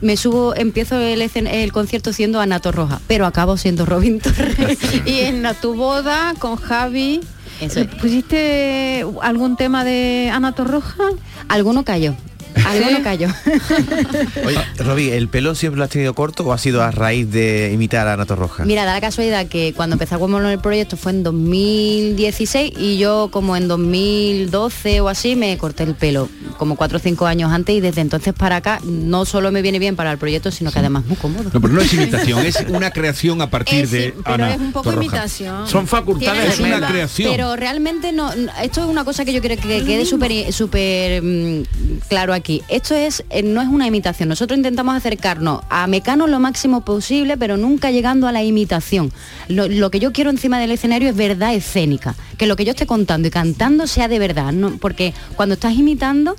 [0.00, 4.78] me subo, empiezo el, escen- el concierto siendo Ana Torroja, pero acabo siendo Robin Torres.
[5.06, 7.20] y en la- tu boda con Javi,
[7.60, 7.86] Eso es.
[7.86, 11.04] ¿pusiste algún tema de Ana Torroja?
[11.48, 12.14] Alguno cayó.
[12.66, 13.28] Algo no cayó.
[14.46, 17.70] Oye, Roby, ¿el pelo siempre lo has tenido corto o ha sido a raíz de
[17.72, 18.64] imitar a Nato Roja?
[18.64, 23.28] Mira, da la casualidad que cuando empezamos con el proyecto fue en 2016 y yo
[23.30, 26.28] como en 2012 o así me corté el pelo,
[26.58, 29.78] como cuatro o cinco años antes y desde entonces para acá no solo me viene
[29.78, 31.50] bien para el proyecto, sino que además es muy cómodo.
[31.52, 34.60] No, pero no es imitación, es una creación a partir Es, de pero Ana es
[34.60, 35.04] un poco Torroja.
[35.04, 35.66] imitación.
[35.68, 37.30] Son facultades Es una creación.
[37.30, 38.30] Pero realmente no,
[38.62, 41.62] esto es una cosa que yo quiero que quede súper súper mm,
[42.08, 42.41] claro aquí.
[42.68, 44.28] Esto es eh, no es una imitación.
[44.28, 49.12] Nosotros intentamos acercarnos a Mecano lo máximo posible, pero nunca llegando a la imitación.
[49.48, 52.86] Lo, que yo quiero encima del escenario es verdad escénica, que lo que yo esté
[52.86, 56.36] contando y cantando sea de verdad, porque cuando estás imitando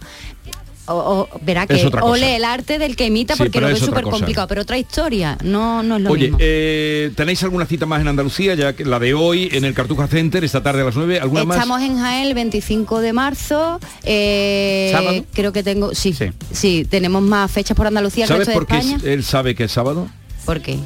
[0.87, 0.93] o,
[1.31, 4.03] o- verá Es que ole el arte del que imita Sí, porque lo es súper
[4.03, 6.37] complicado, pero otra historia, no, no es lo Oye, mismo.
[6.41, 8.53] eh, ¿tenéis alguna cita más en Andalucía?
[8.55, 11.19] Ya que la de hoy en el Cartuja Center, esta tarde a las 9.
[11.19, 11.57] ¿Alguna más?
[11.57, 13.79] Estamos en Jaén el 25 de marzo.
[14.03, 15.25] eh, ¿Sábado?
[15.33, 16.15] Creo que tengo, sí,
[16.51, 18.97] sí, tenemos más fechas por Andalucía, el ¿Sabes resto de por qué España.
[18.97, 20.07] es- él sabe que es sábado?
[20.45, 20.77] ¿Por qué?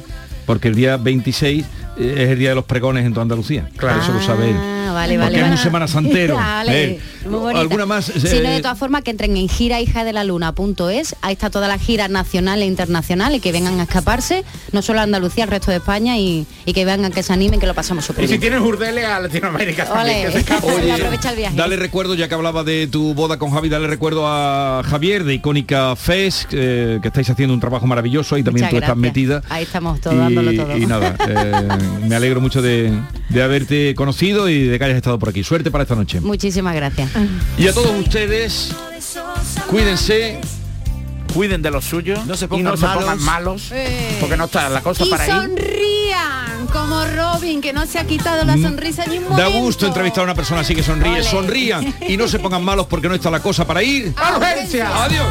[0.46, 1.64] Porque el día 26
[1.98, 3.68] eh, es el día de los pregones en toda Andalucía.
[3.76, 4.00] Claro.
[4.00, 4.56] Eso lo sabe él.
[4.56, 5.54] Ah, vale, Porque vale.
[5.54, 6.38] es un semana santero.
[7.24, 7.60] Muy bonita.
[7.60, 8.06] ¿Alguna más?
[8.06, 11.16] Si Eh, no, de todas formas, que entren en gira hija de la luna.es.
[11.22, 15.00] Ahí está toda la gira nacional e internacional y que vengan a escaparse, no solo
[15.00, 17.74] a Andalucía, al resto de España y, y que vengan, que se animen, que lo
[17.74, 20.26] pasamos súper Y si tienes urdeles a Latinoamérica también, Ole.
[20.26, 20.66] que se escape.
[20.66, 21.56] Oye, aprovecha el viaje.
[21.56, 25.34] Dale recuerdo, ya que hablaba de tu boda con Javi, dale recuerdo a Javier de
[25.34, 29.42] Icónica Fest, eh, que estáis haciendo un trabajo maravilloso y también Muchas tú estás metida.
[29.48, 30.76] Ahí estamos todos Y, dándolo todo.
[30.76, 31.68] y nada, eh,
[32.06, 32.92] me alegro mucho de,
[33.28, 35.42] de haberte conocido y de que hayas estado por aquí.
[35.44, 36.20] Suerte para esta noche.
[36.20, 37.10] Muchísimas gracias.
[37.56, 38.74] Y a todos ustedes,
[39.68, 40.40] cuídense.
[41.34, 42.24] Cuiden de los suyos.
[42.24, 43.70] No se pongan, y no malos, se pongan malos.
[43.72, 44.16] Eh.
[44.18, 48.44] Porque no está la cosa y para sonrían, como Robin, que no se ha quitado
[48.44, 48.62] la mm.
[48.62, 51.22] sonrisa ni un Da gusto entrevistar a una persona así que sonríe.
[51.22, 54.14] Sonrían y no se pongan malos porque no está la cosa para ir.
[54.16, 55.04] Ah, ¡A urgencia!
[55.04, 55.26] ¡Adiós!